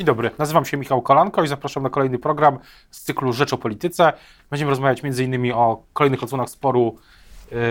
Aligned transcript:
Dzień 0.00 0.06
dobry, 0.06 0.30
nazywam 0.38 0.64
się 0.64 0.76
Michał 0.76 1.02
Kolanko 1.02 1.44
i 1.44 1.48
zapraszam 1.48 1.82
na 1.82 1.90
kolejny 1.90 2.18
program 2.18 2.58
z 2.90 3.00
cyklu 3.00 3.32
Rzecz 3.32 3.52
o 3.52 3.58
Polityce. 3.58 4.12
Będziemy 4.50 4.70
rozmawiać 4.70 5.00
m.in. 5.04 5.52
o 5.52 5.82
kolejnych 5.92 6.22
odsłonach 6.22 6.50
sporu 6.50 6.98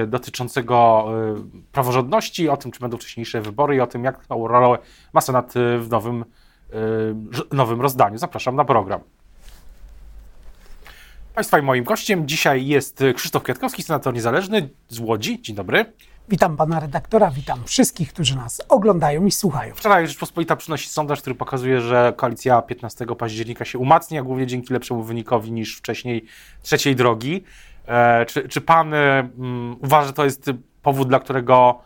y, 0.03 0.07
dotyczącego 0.07 1.07
y, 1.57 1.71
praworządności, 1.71 2.49
o 2.49 2.57
tym, 2.57 2.71
czy 2.71 2.79
będą 2.79 2.97
wcześniejsze 2.97 3.41
wybory 3.41 3.75
i 3.75 3.79
o 3.79 3.87
tym, 3.87 4.03
jaką 4.03 4.47
rolę 4.47 4.77
ma 5.13 5.21
Senat 5.21 5.55
y, 5.55 5.79
w 5.79 5.89
nowym, 5.89 6.25
nowym 7.51 7.81
rozdaniu. 7.81 8.17
Zapraszam 8.17 8.55
na 8.55 8.65
program. 8.65 9.01
Państwa 11.35 11.59
i 11.59 11.61
moim 11.61 11.83
gościem 11.83 12.27
dzisiaj 12.27 12.67
jest 12.67 13.03
Krzysztof 13.15 13.43
Kwiatkowski, 13.43 13.83
senator 13.83 14.13
niezależny 14.13 14.69
z 14.87 14.99
Łodzi. 14.99 15.41
Dzień 15.41 15.55
dobry. 15.55 15.93
Witam 16.29 16.57
pana 16.57 16.79
redaktora, 16.79 17.31
witam 17.31 17.63
wszystkich, 17.65 18.13
którzy 18.13 18.35
nas 18.35 18.61
oglądają 18.69 19.25
i 19.25 19.31
słuchają. 19.31 19.75
Wczoraj 19.75 20.07
Rzeczpospolita 20.07 20.55
przynosi 20.55 20.89
sondaż, 20.89 21.21
który 21.21 21.35
pokazuje, 21.35 21.81
że 21.81 22.13
koalicja 22.17 22.61
15 22.61 23.05
października 23.05 23.65
się 23.65 23.79
umacnia, 23.79 24.23
głównie 24.23 24.47
dzięki 24.47 24.73
lepszemu 24.73 25.03
wynikowi 25.03 25.51
niż 25.51 25.77
wcześniej 25.77 26.25
trzeciej 26.61 26.95
drogi. 26.95 27.43
E, 27.87 28.25
czy, 28.25 28.49
czy 28.49 28.61
pan 28.61 28.93
e, 28.93 29.29
uważa, 29.81 30.07
że 30.07 30.13
to 30.13 30.25
jest 30.25 30.51
powód, 30.81 31.07
dla 31.07 31.19
którego 31.19 31.79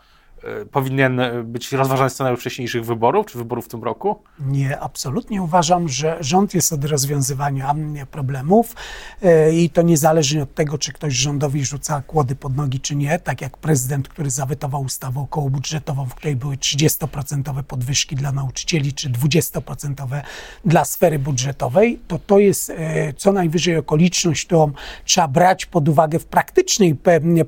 powinien 0.70 1.20
być 1.44 1.72
rozważany 1.72 2.10
scenariusz 2.10 2.40
wcześniejszych 2.40 2.84
wyborów, 2.84 3.26
czy 3.26 3.38
wyborów 3.38 3.64
w 3.64 3.68
tym 3.68 3.84
roku? 3.84 4.22
Nie, 4.40 4.80
absolutnie 4.80 5.42
uważam, 5.42 5.88
że 5.88 6.16
rząd 6.20 6.54
jest 6.54 6.72
od 6.72 6.84
rozwiązywania 6.84 7.74
problemów 8.10 8.76
e, 9.22 9.52
i 9.52 9.70
to 9.70 9.82
niezależnie 9.82 10.42
od 10.42 10.54
tego, 10.54 10.78
czy 10.78 10.92
ktoś 10.92 11.14
rządowi 11.14 11.64
rzuca 11.64 12.02
kłody 12.02 12.36
pod 12.36 12.56
nogi, 12.56 12.80
czy 12.80 12.96
nie, 12.96 13.18
tak 13.18 13.40
jak 13.40 13.58
prezydent, 13.58 14.08
który 14.08 14.30
zawetował 14.30 14.82
ustawę 14.82 15.20
okołobudżetową, 15.20 16.06
w 16.06 16.14
której 16.14 16.36
były 16.36 16.56
30% 16.56 17.62
podwyżki 17.62 18.16
dla 18.16 18.32
nauczycieli, 18.32 18.92
czy 18.92 19.10
20% 19.10 20.22
dla 20.64 20.84
sfery 20.84 21.18
budżetowej, 21.18 22.00
to 22.08 22.18
to 22.18 22.38
jest 22.38 22.70
e, 22.70 23.12
co 23.12 23.32
najwyżej 23.32 23.76
okoliczność, 23.76 24.46
którą 24.46 24.72
trzeba 25.04 25.28
brać 25.28 25.66
pod 25.66 25.88
uwagę 25.88 26.18
w 26.18 26.26
praktycznej 26.26 26.96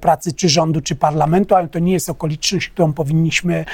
pracy 0.01 0.33
czy 0.33 0.49
rządu, 0.49 0.81
czy 0.81 0.97
parlamentu, 0.97 1.55
ale 1.55 1.69
to 1.69 1.78
nie 1.78 1.93
jest 1.93 2.11
okoliczność, 2.11 2.69
którą 2.69 2.86
którą 2.87 2.92
powinniśmy, 2.92 3.65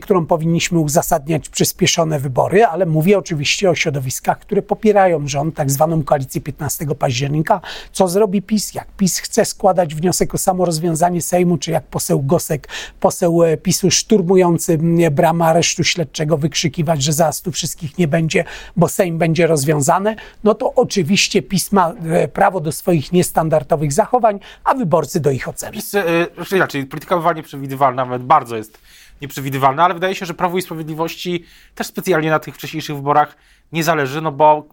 którą 0.00 0.26
powinniśmy 0.26 0.78
uzasadniać 0.78 1.48
przyspieszone 1.48 2.18
wybory, 2.18 2.64
ale 2.64 2.86
mówię 2.86 3.18
oczywiście 3.18 3.70
o 3.70 3.74
środowiskach, 3.74 4.38
które 4.38 4.62
popierają 4.62 5.28
rząd, 5.28 5.54
tak 5.54 5.70
zwaną 5.70 6.02
koalicję 6.02 6.40
15 6.40 6.86
października. 6.98 7.60
Co 7.92 8.08
zrobi 8.08 8.42
PiS? 8.42 8.74
Jak 8.74 8.88
PiS 8.96 9.18
chce 9.18 9.44
składać 9.44 9.94
wniosek 9.94 10.34
o 10.34 10.38
samorozwiązanie 10.38 11.22
Sejmu, 11.22 11.58
czy 11.58 11.70
jak 11.70 11.84
poseł 11.84 12.22
Gosek, 12.22 12.68
poseł 13.00 13.42
e, 13.42 13.56
PiSu 13.56 13.90
szturmujący 13.90 14.78
bramę 15.10 15.44
aresztu 15.44 15.84
śledczego 15.84 16.36
wykrzykiwać, 16.36 17.02
że 17.02 17.12
zaraz 17.12 17.42
tu 17.42 17.52
wszystkich 17.52 17.98
nie 17.98 18.08
będzie, 18.08 18.44
bo 18.76 18.88
Sejm 18.88 19.18
będzie 19.18 19.46
rozwiązany, 19.46 20.16
no 20.44 20.54
to 20.54 20.74
oczywiście 20.74 21.42
PiS 21.42 21.72
ma 21.72 21.90
e, 21.90 22.28
prawo 22.28 22.60
do 22.60 22.72
swoich 22.72 23.12
niestandardowych 23.12 23.92
zachowań, 23.92 24.40
a 24.64 24.74
wyborcy 24.74 25.20
do 25.20 25.30
ich 25.30 25.48
oceny. 25.48 25.72
PiS, 25.72 25.92
yy, 25.92 26.56
inaczej, 26.56 26.86
polityka 26.86 27.16
bywa 27.16 27.32
nieprzewidywalna, 27.32 28.04
nawet 28.04 28.22
bardzo 28.34 28.56
jest 28.56 28.78
nieprzewidywalne, 29.22 29.82
ale 29.82 29.94
wydaje 29.94 30.14
się, 30.14 30.26
że 30.26 30.34
Prawo 30.34 30.58
i 30.58 30.62
Sprawiedliwości 30.62 31.44
też 31.74 31.86
specjalnie 31.86 32.30
na 32.30 32.38
tych 32.38 32.54
wcześniejszych 32.54 32.96
wyborach 32.96 33.36
nie 33.72 33.84
zależy, 33.84 34.20
no 34.20 34.32
bo 34.32 34.66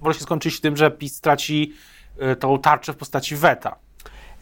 może 0.00 0.18
się 0.18 0.24
skończyć 0.24 0.60
tym, 0.60 0.76
że 0.76 0.90
PiS 0.90 1.16
straci 1.16 1.72
y, 2.32 2.36
tą 2.36 2.58
tarczę 2.58 2.92
w 2.92 2.96
postaci 2.96 3.36
weta. 3.36 3.76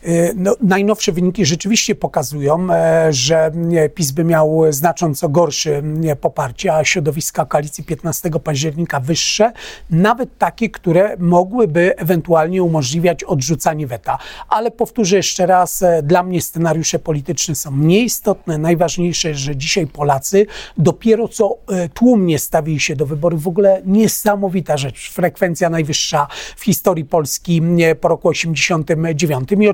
Y, 0.06 0.32
no, 0.36 0.56
najnowsze 0.60 1.12
wyniki 1.12 1.46
rzeczywiście 1.46 1.94
pokazują, 1.94 2.72
e, 2.72 3.12
że 3.12 3.52
PiS 3.94 4.10
by 4.10 4.24
miał 4.24 4.62
znacząco 4.70 5.28
gorsze 5.28 5.82
poparcie, 6.20 6.74
a 6.74 6.84
środowiska 6.84 7.44
koalicji 7.44 7.84
15 7.84 8.30
października 8.44 9.00
wyższe, 9.00 9.52
nawet 9.91 10.38
takie, 10.38 10.70
które 10.70 11.16
mogłyby 11.19 11.96
ewentualnie 11.96 12.62
umożliwiać 12.62 13.24
odrzucanie 13.24 13.86
weta. 13.86 14.19
Ale 14.48 14.70
powtórzę 14.70 15.16
jeszcze 15.16 15.46
raz, 15.46 15.82
e, 15.82 16.02
dla 16.02 16.22
mnie 16.22 16.42
scenariusze 16.42 16.98
polityczne 16.98 17.54
są 17.54 17.76
nieistotne. 17.76 18.59
Najważniejsze, 18.59 19.34
że 19.34 19.56
dzisiaj 19.56 19.86
Polacy 19.86 20.47
dopiero 20.76 21.28
co 21.28 21.56
e, 21.69 21.88
tłumnie 21.88 22.38
stawili 22.38 22.80
się 22.80 22.97
do 22.97 23.06
wyborów. 23.06 23.42
W 23.42 23.48
ogóle 23.48 23.82
niesamowita 23.86 24.76
rzecz. 24.76 25.10
Frekwencja 25.10 25.70
najwyższa 25.70 26.26
w 26.56 26.65
historii 26.65 27.04
Polski 27.04 27.62
po 28.00 28.09
roku 28.09 28.28
89 28.28 29.48
i 29.53 29.69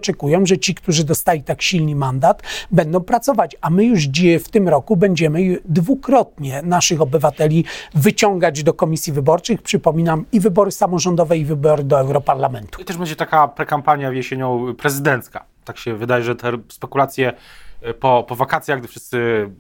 że 0.45 0.59
ci, 0.59 0.75
którzy 0.75 1.05
dostali 1.05 1.43
tak 1.43 1.63
silny 1.63 1.95
mandat, 1.95 2.43
będą 2.71 3.01
pracować. 3.01 3.57
A 3.61 3.71
my 3.71 3.85
już 3.85 4.09
w 4.45 4.49
tym 4.49 4.69
roku 4.69 4.97
będziemy 4.97 5.59
dwukrotnie 5.65 6.63
naszych 6.63 7.01
obywateli 7.01 7.65
wyciągać 7.95 8.63
do 8.63 8.75
komisji 8.75 9.13
wyborczych. 9.13 9.63
Przypominam, 9.63 10.25
i 10.33 10.41
wybory 10.41 10.71
samorządowe, 10.71 11.39
i 11.39 11.45
wybory 11.45 11.85
do 11.85 12.01
Europarlamentu. 12.01 12.83
I 12.83 12.85
też 12.85 12.97
będzie 12.97 13.17
taka 13.17 13.49
prekampania 13.49 14.13
jesienią 14.13 14.75
prezydencka. 14.75 15.45
Tak 15.65 15.79
się 15.79 15.95
wydaje, 15.95 16.25
że 16.25 16.37
te 16.37 16.53
spekulacje 16.69 17.33
e, 17.83 17.95
po, 17.95 18.25
po 18.29 18.37
wakacjach, 18.37 18.79
gdy 18.79 18.89
wszyscy 18.89 19.51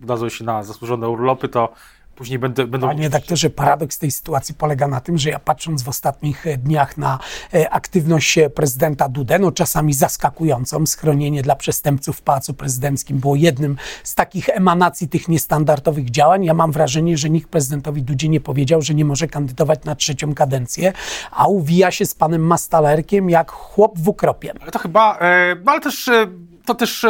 dadzą 0.00 0.28
się 0.28 0.44
na 0.44 0.62
zasłużone 0.62 1.08
urlopy, 1.08 1.48
to 1.48 1.72
później 2.20 2.38
będę, 2.38 2.66
będą... 2.66 2.86
Panie 2.86 3.02
redaktorze, 3.02 3.50
paradoks 3.50 3.98
tej 3.98 4.10
sytuacji 4.10 4.54
polega 4.54 4.88
na 4.88 5.00
tym, 5.00 5.18
że 5.18 5.30
ja 5.30 5.38
patrząc 5.38 5.82
w 5.82 5.88
ostatnich 5.88 6.46
e, 6.46 6.56
dniach 6.58 6.96
na 6.96 7.18
e, 7.54 7.70
aktywność 7.70 8.38
e, 8.38 8.50
prezydenta 8.50 9.08
Dudę, 9.08 9.38
no 9.38 9.52
czasami 9.52 9.94
zaskakującą, 9.94 10.86
schronienie 10.86 11.42
dla 11.42 11.56
przestępców 11.56 12.16
w 12.16 12.22
Pałacu 12.22 12.54
Prezydenckim 12.54 13.18
było 13.18 13.36
jednym 13.36 13.76
z 14.04 14.14
takich 14.14 14.48
emanacji 14.48 15.08
tych 15.08 15.28
niestandardowych 15.28 16.10
działań. 16.10 16.44
Ja 16.44 16.54
mam 16.54 16.72
wrażenie, 16.72 17.18
że 17.18 17.30
nikt 17.30 17.50
prezydentowi 17.50 18.02
Dudzie 18.02 18.28
nie 18.28 18.40
powiedział, 18.40 18.82
że 18.82 18.94
nie 18.94 19.04
może 19.04 19.28
kandydować 19.28 19.84
na 19.84 19.94
trzecią 19.94 20.34
kadencję, 20.34 20.92
a 21.30 21.46
uwija 21.46 21.90
się 21.90 22.06
z 22.06 22.14
panem 22.14 22.46
Mastalerkiem 22.46 23.30
jak 23.30 23.50
chłop 23.50 23.98
w 23.98 24.08
ukropie. 24.08 24.52
Ale 24.60 24.70
to 24.70 24.78
chyba, 24.78 25.18
no 25.64 25.72
ale 25.72 25.80
też, 25.80 26.10
to 26.70 26.74
też 26.74 27.06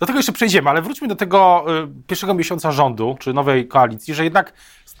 do 0.00 0.06
tego 0.06 0.18
jeszcze 0.18 0.32
przejdziemy, 0.32 0.70
ale 0.70 0.82
wróćmy 0.82 1.08
do 1.08 1.16
tego 1.16 1.64
y, 1.84 1.88
pierwszego 2.06 2.34
miesiąca 2.34 2.72
rządu, 2.72 3.16
czy 3.20 3.32
nowej 3.32 3.68
koalicji, 3.68 4.14
że 4.14 4.24
jednak 4.24 4.52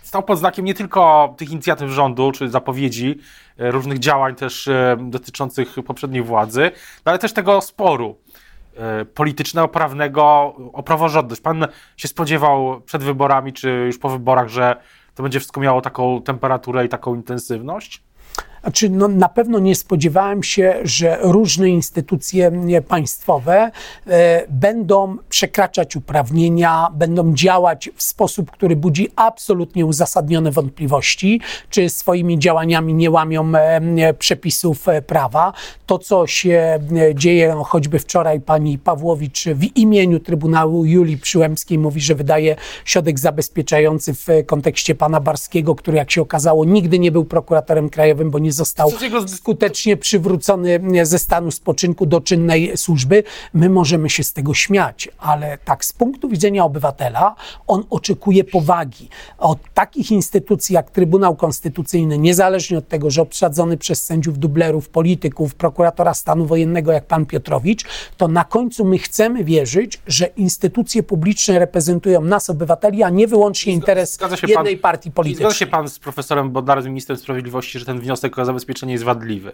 stał 0.02 0.22
pod 0.22 0.38
znakiem 0.38 0.64
nie 0.64 0.74
tylko 0.74 1.34
tych 1.38 1.50
inicjatyw 1.50 1.90
rządu, 1.90 2.32
czy 2.32 2.48
zapowiedzi 2.48 3.18
y, 3.60 3.70
różnych 3.70 3.98
działań 3.98 4.34
też 4.34 4.68
dotyczących 4.98 5.74
poprzedniej 5.86 6.22
władzy, 6.22 6.70
no 7.06 7.10
ale 7.10 7.18
też 7.18 7.32
tego 7.32 7.60
sporu 7.60 8.18
politycznego, 9.14 9.68
prawnego 9.68 10.24
o 10.72 10.82
praworządność. 10.82 11.40
Pan 11.40 11.66
się 11.96 12.08
spodziewał 12.08 12.80
przed 12.80 13.02
wyborami, 13.02 13.52
czy 13.52 13.70
już 13.70 13.98
po 13.98 14.08
wyborach, 14.08 14.48
że 14.48 14.76
to 15.14 15.22
będzie 15.22 15.40
wszystko 15.40 15.60
miało 15.60 15.80
taką 15.80 16.22
temperaturę 16.22 16.84
i 16.84 16.88
taką 16.88 17.14
intensywność? 17.14 18.02
Znaczy, 18.64 18.90
no, 18.90 19.08
na 19.08 19.28
pewno 19.28 19.58
nie 19.58 19.74
spodziewałem 19.74 20.42
się, 20.42 20.74
że 20.82 21.18
różne 21.20 21.68
instytucje 21.68 22.52
państwowe 22.88 23.70
e, 24.06 24.46
będą 24.48 25.16
przekraczać 25.28 25.96
uprawnienia, 25.96 26.88
będą 26.94 27.34
działać 27.34 27.90
w 27.96 28.02
sposób, 28.02 28.50
który 28.50 28.76
budzi 28.76 29.08
absolutnie 29.16 29.86
uzasadnione 29.86 30.50
wątpliwości, 30.50 31.40
czy 31.70 31.90
swoimi 31.90 32.38
działaniami 32.38 32.94
nie 32.94 33.10
łamią 33.10 33.52
e, 33.54 34.14
przepisów 34.14 34.88
e, 34.88 35.02
prawa. 35.02 35.52
To, 35.86 35.98
co 35.98 36.26
się 36.26 36.78
e, 36.96 37.14
dzieje, 37.14 37.54
no, 37.54 37.64
choćby 37.64 37.98
wczoraj 37.98 38.40
pani 38.40 38.78
Pawłowicz 38.78 39.44
w 39.44 39.76
imieniu 39.76 40.20
Trybunału 40.20 40.84
Julii 40.84 41.18
Przyłębskiej 41.18 41.78
mówi, 41.78 42.00
że 42.00 42.14
wydaje 42.14 42.56
środek 42.84 43.18
zabezpieczający 43.18 44.14
w 44.14 44.26
kontekście 44.46 44.94
pana 44.94 45.20
Barskiego, 45.20 45.74
który 45.74 45.96
jak 45.96 46.10
się 46.10 46.22
okazało 46.22 46.64
nigdy 46.64 46.98
nie 46.98 47.12
był 47.12 47.24
prokuratorem 47.24 47.90
krajowym, 47.90 48.30
bo 48.30 48.38
nie 48.38 48.53
został 48.54 48.92
skutecznie 49.26 49.96
przywrócony 49.96 50.80
ze 51.02 51.18
stanu 51.18 51.50
spoczynku 51.50 52.06
do 52.06 52.20
czynnej 52.20 52.76
służby. 52.76 53.22
My 53.54 53.70
możemy 53.70 54.10
się 54.10 54.24
z 54.24 54.32
tego 54.32 54.54
śmiać, 54.54 55.08
ale 55.18 55.58
tak 55.58 55.84
z 55.84 55.92
punktu 55.92 56.28
widzenia 56.28 56.64
obywatela 56.64 57.34
on 57.66 57.84
oczekuje 57.90 58.44
powagi. 58.44 59.08
Od 59.38 59.58
takich 59.74 60.10
instytucji 60.10 60.74
jak 60.74 60.90
Trybunał 60.90 61.36
Konstytucyjny, 61.36 62.18
niezależnie 62.18 62.78
od 62.78 62.88
tego, 62.88 63.10
że 63.10 63.22
obsadzony 63.22 63.76
przez 63.76 64.04
sędziów 64.04 64.38
dublerów, 64.38 64.88
polityków, 64.88 65.54
prokuratora 65.54 66.14
stanu 66.14 66.46
wojennego 66.46 66.92
jak 66.92 67.06
pan 67.06 67.26
Piotrowicz, 67.26 67.84
to 68.16 68.28
na 68.28 68.44
końcu 68.44 68.84
my 68.84 68.98
chcemy 68.98 69.44
wierzyć, 69.44 70.00
że 70.06 70.26
instytucje 70.26 71.02
publiczne 71.02 71.58
reprezentują 71.58 72.20
nas, 72.20 72.50
obywateli, 72.50 73.02
a 73.02 73.10
nie 73.10 73.26
wyłącznie 73.26 73.72
interes 73.72 74.18
jednej 74.48 74.76
pan, 74.76 74.82
partii 74.82 75.10
politycznej. 75.10 75.44
Zgadza 75.44 75.58
się 75.58 75.66
pan 75.66 75.88
z 75.88 75.98
profesorem 75.98 76.50
Bodnarem, 76.50 76.84
ministrem 76.84 77.18
sprawiedliwości, 77.18 77.78
że 77.78 77.84
ten 77.84 78.00
wniosek 78.00 78.38
o 78.38 78.43
zabezpieczenie 78.44 78.92
jest 78.92 79.04
wadliwy? 79.04 79.52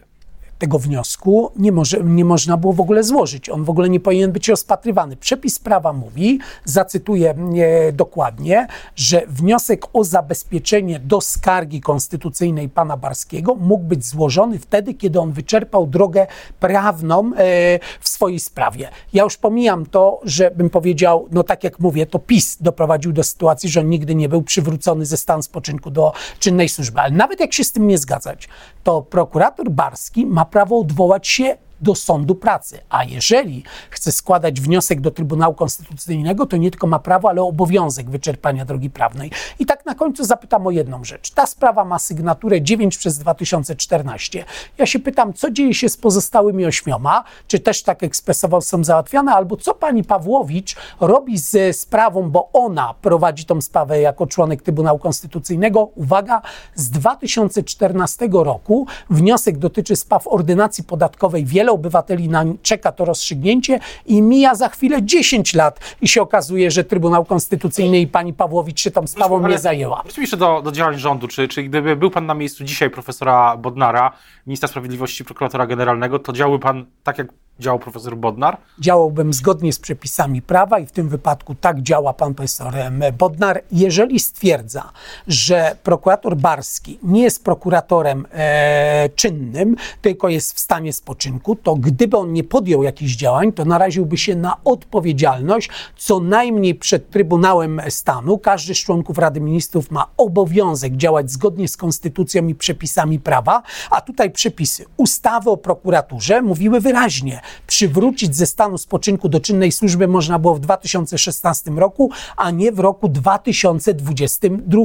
tego 0.60 0.78
wniosku 0.78 1.52
nie, 1.56 1.72
może, 1.72 2.00
nie 2.04 2.24
można 2.24 2.56
było 2.56 2.72
w 2.72 2.80
ogóle 2.80 3.04
złożyć. 3.04 3.48
On 3.48 3.64
w 3.64 3.70
ogóle 3.70 3.88
nie 3.88 4.00
powinien 4.00 4.32
być 4.32 4.48
rozpatrywany. 4.48 5.16
Przepis 5.16 5.58
prawa 5.58 5.92
mówi, 5.92 6.38
zacytuję 6.64 7.30
e, 7.30 7.92
dokładnie, 7.92 8.66
że 8.96 9.22
wniosek 9.28 9.86
o 9.92 10.04
zabezpieczenie 10.04 10.98
do 10.98 11.20
skargi 11.20 11.80
konstytucyjnej 11.80 12.68
pana 12.68 12.96
Barskiego 12.96 13.54
mógł 13.54 13.84
być 13.84 14.06
złożony 14.06 14.58
wtedy, 14.58 14.94
kiedy 14.94 15.20
on 15.20 15.32
wyczerpał 15.32 15.86
drogę 15.86 16.26
prawną 16.60 17.32
e, 17.36 17.78
w 18.00 18.08
swojej 18.08 18.40
sprawie. 18.40 18.88
Ja 19.12 19.24
już 19.24 19.36
pomijam 19.36 19.86
to, 19.86 20.20
że 20.24 20.50
bym 20.50 20.70
powiedział, 20.70 21.28
no 21.30 21.42
tak 21.42 21.64
jak 21.64 21.78
mówię, 21.78 22.06
to 22.06 22.18
PiS 22.18 22.56
doprowadził 22.60 23.12
do 23.12 23.24
sytuacji, 23.24 23.68
że 23.68 23.80
on 23.80 23.88
nigdy 23.88 24.14
nie 24.14 24.28
był 24.28 24.42
przywrócony 24.42 25.06
ze 25.06 25.16
stanu 25.16 25.42
spoczynku 25.42 25.90
do 25.90 26.12
czynnej 26.38 26.68
służby. 26.68 27.00
Ale 27.00 27.10
nawet 27.10 27.40
jak 27.40 27.52
się 27.52 27.64
z 27.64 27.72
tym 27.72 27.86
nie 27.86 27.98
zgadzać, 27.98 28.48
to 28.82 29.02
prokurator 29.02 29.70
Barski 29.70 30.26
ma 30.26 30.44
prawo 30.44 30.78
odwołać 30.78 31.28
się 31.28 31.56
do 31.80 31.94
sądu 31.94 32.34
pracy. 32.34 32.78
A 32.88 33.04
jeżeli 33.04 33.64
chce 33.90 34.12
składać 34.12 34.60
wniosek 34.60 35.00
do 35.00 35.10
Trybunału 35.10 35.54
Konstytucyjnego, 35.54 36.46
to 36.46 36.56
nie 36.56 36.70
tylko 36.70 36.86
ma 36.86 36.98
prawo, 36.98 37.28
ale 37.28 37.42
obowiązek 37.42 38.10
wyczerpania 38.10 38.64
drogi 38.64 38.90
prawnej. 38.90 39.30
I 39.58 39.66
tak 39.66 39.86
na 39.86 39.94
końcu 39.94 40.24
zapytam 40.24 40.66
o 40.66 40.70
jedną 40.70 41.04
rzecz. 41.04 41.30
Ta 41.30 41.46
sprawa 41.46 41.84
ma 41.84 41.98
sygnaturę 41.98 42.62
9 42.62 42.98
przez 42.98 43.18
2014. 43.18 44.44
Ja 44.78 44.86
się 44.86 44.98
pytam, 44.98 45.32
co 45.32 45.50
dzieje 45.50 45.74
się 45.74 45.88
z 45.88 45.96
pozostałymi 45.96 46.66
ośmioma? 46.66 47.24
Czy 47.46 47.58
też 47.58 47.82
tak 47.82 48.02
ekspresowo 48.02 48.60
są 48.60 48.84
załatwiane? 48.84 49.32
Albo 49.32 49.56
co 49.56 49.74
pani 49.74 50.04
Pawłowicz 50.04 50.76
robi 51.00 51.38
ze 51.38 51.72
sprawą, 51.72 52.30
bo 52.30 52.50
ona 52.52 52.94
prowadzi 53.02 53.44
tą 53.44 53.60
sprawę 53.60 54.00
jako 54.00 54.26
członek 54.26 54.62
Trybunału 54.62 54.98
Konstytucyjnego. 54.98 55.90
Uwaga, 55.94 56.42
z 56.74 56.90
2014 56.90 58.28
roku 58.32 58.86
wniosek 59.10 59.58
dotyczy 59.58 59.96
spraw 59.96 60.28
ordynacji 60.28 60.84
podatkowej. 60.84 61.44
Wiele 61.44 61.69
wiele 61.70 61.72
obywateli 61.72 62.28
na, 62.28 62.44
czeka 62.62 62.92
to 62.92 63.04
rozstrzygnięcie 63.04 63.80
i 64.06 64.22
mija 64.22 64.54
za 64.54 64.68
chwilę 64.68 65.02
10 65.02 65.54
lat 65.54 65.80
i 66.02 66.08
się 66.08 66.22
okazuje, 66.22 66.70
że 66.70 66.84
Trybunał 66.84 67.24
Konstytucyjny 67.24 68.00
i 68.00 68.06
pani 68.06 68.32
Pawłowicz 68.32 68.80
się 68.80 68.90
tą 68.90 69.06
sprawą 69.06 69.48
nie 69.48 69.58
zajęła. 69.58 70.02
Wróćmy 70.02 70.22
jeszcze 70.22 70.36
do, 70.36 70.62
do 70.62 70.72
działań 70.72 70.98
rządu. 70.98 71.28
Czy, 71.28 71.48
czy 71.48 71.62
gdyby 71.62 71.96
był 71.96 72.10
pan 72.10 72.26
na 72.26 72.34
miejscu 72.34 72.64
dzisiaj 72.64 72.90
profesora 72.90 73.56
Bodnara, 73.56 74.12
ministra 74.46 74.68
sprawiedliwości, 74.68 75.24
prokuratora 75.24 75.66
generalnego, 75.66 76.18
to 76.18 76.32
działałby 76.32 76.58
pan 76.58 76.86
tak, 77.02 77.18
jak 77.18 77.28
działał 77.60 77.78
profesor 77.78 78.16
Bodnar? 78.16 78.56
Działałbym 78.78 79.32
zgodnie 79.32 79.72
z 79.72 79.78
przepisami 79.78 80.42
prawa 80.42 80.78
i 80.78 80.86
w 80.86 80.92
tym 80.92 81.08
wypadku 81.08 81.54
tak 81.54 81.82
działa 81.82 82.12
pan 82.12 82.34
profesor 82.34 82.74
Bodnar. 83.18 83.62
Jeżeli 83.72 84.20
stwierdza, 84.20 84.92
że 85.26 85.76
prokurator 85.82 86.36
Barski 86.36 86.98
nie 87.02 87.22
jest 87.22 87.44
prokuratorem 87.44 88.26
e, 88.32 89.08
czynnym, 89.16 89.76
tylko 90.02 90.28
jest 90.28 90.56
w 90.56 90.60
stanie 90.60 90.92
spoczynku, 90.92 91.56
to 91.56 91.74
gdyby 91.74 92.16
on 92.16 92.32
nie 92.32 92.44
podjął 92.44 92.82
jakichś 92.82 93.12
działań, 93.12 93.52
to 93.52 93.64
naraziłby 93.64 94.16
się 94.18 94.36
na 94.36 94.56
odpowiedzialność 94.64 95.70
co 95.96 96.20
najmniej 96.20 96.74
przed 96.74 97.10
Trybunałem 97.10 97.80
Stanu. 97.88 98.38
Każdy 98.38 98.74
z 98.74 98.78
członków 98.78 99.18
Rady 99.18 99.40
Ministrów 99.40 99.90
ma 99.90 100.06
obowiązek 100.16 100.96
działać 100.96 101.30
zgodnie 101.30 101.68
z 101.68 101.76
konstytucją 101.76 102.46
i 102.46 102.54
przepisami 102.54 103.18
prawa, 103.18 103.62
a 103.90 104.00
tutaj 104.00 104.30
przepisy 104.30 104.84
ustawy 104.96 105.50
o 105.50 105.56
prokuraturze 105.56 106.42
mówiły 106.42 106.80
wyraźnie, 106.80 107.40
przywrócić 107.66 108.36
ze 108.36 108.46
stanu 108.46 108.78
spoczynku 108.78 109.28
do 109.28 109.40
czynnej 109.40 109.72
służby 109.72 110.08
można 110.08 110.38
było 110.38 110.54
w 110.54 110.60
2016 110.60 111.70
roku, 111.70 112.10
a 112.36 112.50
nie 112.50 112.72
w 112.72 112.78
roku 112.78 113.08
2022. 113.08 114.82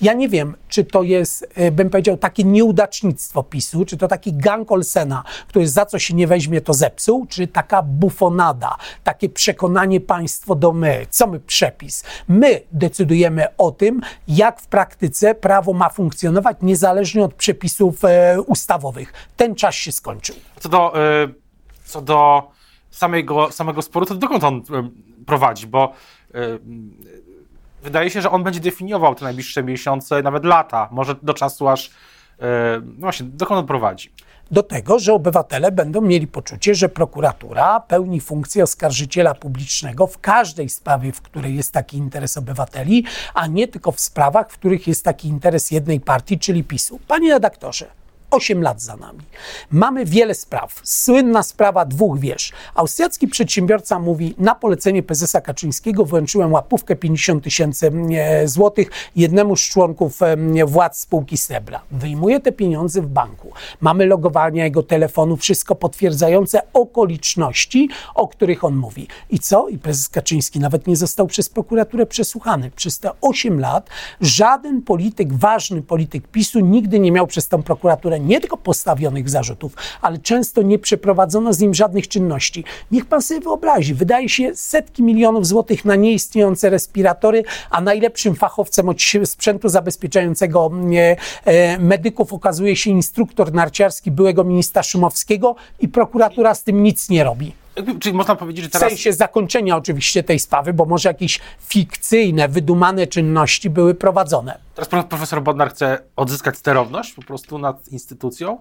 Ja 0.00 0.12
nie 0.12 0.28
wiem, 0.28 0.56
czy 0.68 0.84
to 0.84 1.02
jest, 1.02 1.46
e, 1.54 1.70
bym 1.70 1.90
powiedział, 1.90 2.16
takie 2.16 2.44
nieudacznictwo 2.44 3.42
PiSu, 3.42 3.84
czy 3.84 3.96
to 3.96 4.08
taki 4.08 4.32
gang 4.32 4.72
Olsena, 4.72 5.24
który 5.48 5.68
za 5.68 5.86
co 5.86 5.98
się 5.98 6.14
nie 6.14 6.26
weźmie, 6.26 6.60
to 6.60 6.74
zepsuł, 6.74 7.26
czy 7.26 7.46
taka 7.46 7.82
bufonada, 7.82 8.76
takie 9.04 9.28
przekonanie 9.28 10.00
państwo 10.00 10.54
do 10.54 10.72
my. 10.72 11.06
Co 11.10 11.26
my 11.26 11.40
przepis? 11.40 12.04
My 12.28 12.60
decydujemy 12.72 13.46
o 13.56 13.70
tym, 13.70 14.00
jak 14.28 14.60
w 14.60 14.66
praktyce 14.66 15.34
prawo 15.34 15.72
ma 15.72 15.88
funkcjonować, 15.88 16.56
niezależnie 16.62 17.24
od 17.24 17.34
przepisów 17.34 18.04
e, 18.04 18.40
ustawowych. 18.46 19.12
Ten 19.36 19.54
czas 19.54 19.74
się 19.74 19.92
skończył. 19.92 20.36
Co 20.60 20.68
do 20.68 20.96
y 21.26 21.41
co 21.92 22.02
do 22.02 22.50
samego, 22.90 23.52
samego 23.52 23.82
sporu, 23.82 24.06
to 24.06 24.14
dokąd 24.14 24.44
on 24.44 24.62
prowadzi, 25.26 25.66
bo 25.66 25.92
wydaje 27.82 28.10
się, 28.10 28.22
że 28.22 28.30
on 28.30 28.42
będzie 28.42 28.60
definiował 28.60 29.14
te 29.14 29.24
najbliższe 29.24 29.62
miesiące, 29.62 30.22
nawet 30.22 30.44
lata, 30.44 30.88
może 30.90 31.14
do 31.22 31.34
czasu 31.34 31.68
aż, 31.68 31.90
no 32.82 32.98
właśnie, 32.98 33.26
dokąd 33.26 33.58
on 33.58 33.66
prowadzi 33.66 34.12
do 34.50 34.62
tego, 34.62 34.98
że 34.98 35.12
obywatele 35.12 35.72
będą 35.72 36.00
mieli 36.00 36.26
poczucie, 36.26 36.74
że 36.74 36.88
prokuratura 36.88 37.80
pełni 37.80 38.20
funkcję 38.20 38.62
oskarżyciela 38.62 39.34
publicznego 39.34 40.06
w 40.06 40.18
każdej 40.18 40.68
sprawie, 40.68 41.12
w 41.12 41.22
której 41.22 41.56
jest 41.56 41.72
taki 41.72 41.96
interes 41.96 42.36
obywateli, 42.36 43.04
a 43.34 43.46
nie 43.46 43.68
tylko 43.68 43.92
w 43.92 44.00
sprawach, 44.00 44.50
w 44.50 44.58
których 44.58 44.86
jest 44.86 45.04
taki 45.04 45.28
interes 45.28 45.70
jednej 45.70 46.00
partii, 46.00 46.38
czyli 46.38 46.64
PiSu. 46.64 47.00
Panie 47.08 47.32
redaktorze, 47.32 47.86
8 48.32 48.62
lat 48.62 48.82
za 48.82 48.96
nami. 48.96 49.20
Mamy 49.70 50.04
wiele 50.04 50.34
spraw. 50.34 50.80
Słynna 50.84 51.42
sprawa 51.42 51.84
dwóch 51.84 52.18
wież. 52.18 52.52
Austriacki 52.74 53.28
przedsiębiorca 53.28 53.98
mówi, 53.98 54.34
na 54.38 54.54
polecenie 54.54 55.02
prezesa 55.02 55.40
Kaczyńskiego 55.40 56.04
włączyłem 56.04 56.52
łapówkę 56.52 56.96
50 56.96 57.44
tysięcy 57.44 57.92
e, 58.12 58.48
złotych 58.48 58.90
jednemu 59.16 59.56
z 59.56 59.60
członków 59.60 60.22
e, 60.22 60.36
władz 60.66 60.98
spółki 60.98 61.38
Srebra. 61.38 61.80
Wyjmuje 61.90 62.40
te 62.40 62.52
pieniądze 62.52 63.02
w 63.02 63.06
banku. 63.06 63.52
Mamy 63.80 64.06
logowania 64.06 64.64
jego 64.64 64.82
telefonu, 64.82 65.36
wszystko 65.36 65.74
potwierdzające 65.74 66.60
okoliczności, 66.72 67.88
o 68.14 68.28
których 68.28 68.64
on 68.64 68.76
mówi. 68.76 69.08
I 69.30 69.38
co? 69.38 69.68
I 69.68 69.78
prezes 69.78 70.08
Kaczyński 70.08 70.60
nawet 70.60 70.86
nie 70.86 70.96
został 70.96 71.26
przez 71.26 71.48
prokuraturę 71.48 72.06
przesłuchany. 72.06 72.70
Przez 72.70 72.98
te 72.98 73.10
8 73.20 73.60
lat 73.60 73.90
żaden 74.20 74.82
polityk, 74.82 75.34
ważny 75.34 75.82
polityk 75.82 76.28
PiSu 76.28 76.60
nigdy 76.60 76.98
nie 76.98 77.12
miał 77.12 77.26
przez 77.26 77.48
tę 77.48 77.62
prokuraturę 77.62 78.21
nie 78.22 78.40
tylko 78.40 78.56
postawionych 78.56 79.30
zarzutów, 79.30 79.74
ale 80.00 80.18
często 80.18 80.62
nie 80.62 80.78
przeprowadzono 80.78 81.52
z 81.52 81.58
nim 81.58 81.74
żadnych 81.74 82.08
czynności. 82.08 82.64
Niech 82.90 83.06
pan 83.06 83.22
sobie 83.22 83.40
wyobrazi, 83.40 83.94
wydaje 83.94 84.28
się 84.28 84.54
setki 84.54 85.02
milionów 85.02 85.46
złotych 85.46 85.84
na 85.84 85.96
nieistniejące 85.96 86.70
respiratory, 86.70 87.42
a 87.70 87.80
najlepszym 87.80 88.34
fachowcem 88.34 88.88
od 88.88 88.96
sprzętu 89.24 89.68
zabezpieczającego 89.68 90.70
e, 90.94 91.16
e, 91.44 91.78
medyków 91.78 92.32
okazuje 92.32 92.76
się 92.76 92.90
instruktor 92.90 93.52
narciarski 93.52 94.10
byłego 94.10 94.44
ministra 94.44 94.82
Szumowskiego 94.82 95.56
i 95.80 95.88
prokuratura 95.88 96.54
z 96.54 96.64
tym 96.64 96.82
nic 96.82 97.08
nie 97.08 97.24
robi. 97.24 97.61
Czyli 98.00 98.16
można 98.16 98.36
powiedzieć, 98.36 98.64
że 98.64 98.70
teraz... 98.70 98.88
W 98.88 98.90
sensie 98.90 99.12
zakończenia 99.12 99.76
oczywiście 99.76 100.22
tej 100.22 100.38
sprawy, 100.38 100.72
bo 100.72 100.84
może 100.84 101.08
jakieś 101.08 101.40
fikcyjne, 101.58 102.48
wydumane 102.48 103.06
czynności 103.06 103.70
były 103.70 103.94
prowadzone. 103.94 104.58
Teraz 104.74 105.04
profesor 105.08 105.42
Bodnar 105.42 105.70
chce 105.70 105.98
odzyskać 106.16 106.56
sterowność 106.56 107.12
po 107.12 107.22
prostu 107.22 107.58
nad 107.58 107.88
instytucją? 107.88 108.58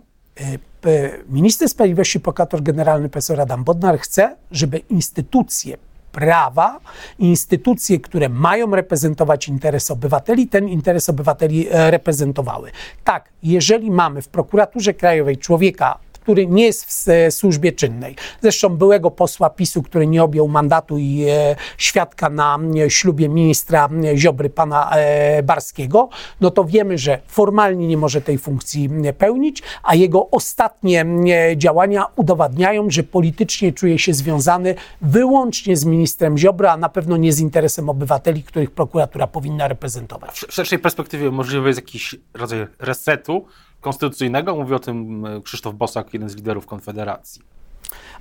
E, 0.85 1.19
minister 1.29 1.69
Sprawiedliwości, 1.69 2.19
prokurator 2.19 2.63
generalny 2.63 3.09
profesor 3.09 3.41
Adam 3.41 3.63
Bodnar 3.63 3.99
chce, 3.99 4.35
żeby 4.51 4.77
instytucje 4.77 5.77
prawa, 6.11 6.79
instytucje, 7.19 7.99
które 7.99 8.29
mają 8.29 8.75
reprezentować 8.75 9.47
interes 9.47 9.91
obywateli, 9.91 10.47
ten 10.47 10.69
interes 10.69 11.09
obywateli 11.09 11.67
e, 11.71 11.91
reprezentowały. 11.91 12.71
Tak, 13.03 13.29
jeżeli 13.43 13.91
mamy 13.91 14.21
w 14.21 14.27
prokuraturze 14.27 14.93
krajowej 14.93 15.37
człowieka 15.37 15.99
który 16.21 16.47
nie 16.47 16.65
jest 16.65 16.85
w 16.85 17.05
służbie 17.33 17.71
czynnej. 17.71 18.15
Zresztą 18.41 18.69
byłego 18.69 19.11
posła 19.11 19.49
PiSu, 19.49 19.83
który 19.83 20.07
nie 20.07 20.23
objął 20.23 20.47
mandatu 20.47 20.97
i 20.97 21.25
e, 21.29 21.55
świadka 21.77 22.29
na 22.29 22.59
e, 22.85 22.89
ślubie 22.89 23.29
ministra 23.29 23.89
e, 24.03 24.17
Ziobry, 24.17 24.49
pana 24.49 24.89
e, 24.91 25.43
Barskiego, 25.43 26.09
no 26.41 26.51
to 26.51 26.63
wiemy, 26.63 26.97
że 26.97 27.19
formalnie 27.27 27.87
nie 27.87 27.97
może 27.97 28.21
tej 28.21 28.37
funkcji 28.37 28.89
e, 29.03 29.13
pełnić, 29.13 29.63
a 29.83 29.95
jego 29.95 30.29
ostatnie 30.29 31.05
e, 31.05 31.57
działania 31.57 32.05
udowadniają, 32.15 32.89
że 32.89 33.03
politycznie 33.03 33.73
czuje 33.73 33.99
się 33.99 34.13
związany 34.13 34.75
wyłącznie 35.01 35.77
z 35.77 35.85
ministrem 35.85 36.37
Ziobry, 36.37 36.69
a 36.69 36.77
na 36.77 36.89
pewno 36.89 37.17
nie 37.17 37.33
z 37.33 37.39
interesem 37.39 37.89
obywateli, 37.89 38.43
których 38.43 38.71
prokuratura 38.71 39.27
powinna 39.27 39.67
reprezentować. 39.67 40.45
W 40.49 40.53
szerszej 40.53 40.79
perspektywie 40.79 41.31
możliwy 41.31 41.67
jest 41.67 41.79
jakiś 41.79 42.15
rodzaj 42.33 42.67
resetu, 42.79 43.45
konstytucyjnego. 43.81 44.55
Mówi 44.55 44.73
o 44.73 44.79
tym 44.79 45.25
e, 45.25 45.41
Krzysztof 45.41 45.75
Bosak, 45.75 46.13
jeden 46.13 46.29
z 46.29 46.35
liderów 46.35 46.65
Konfederacji. 46.65 47.41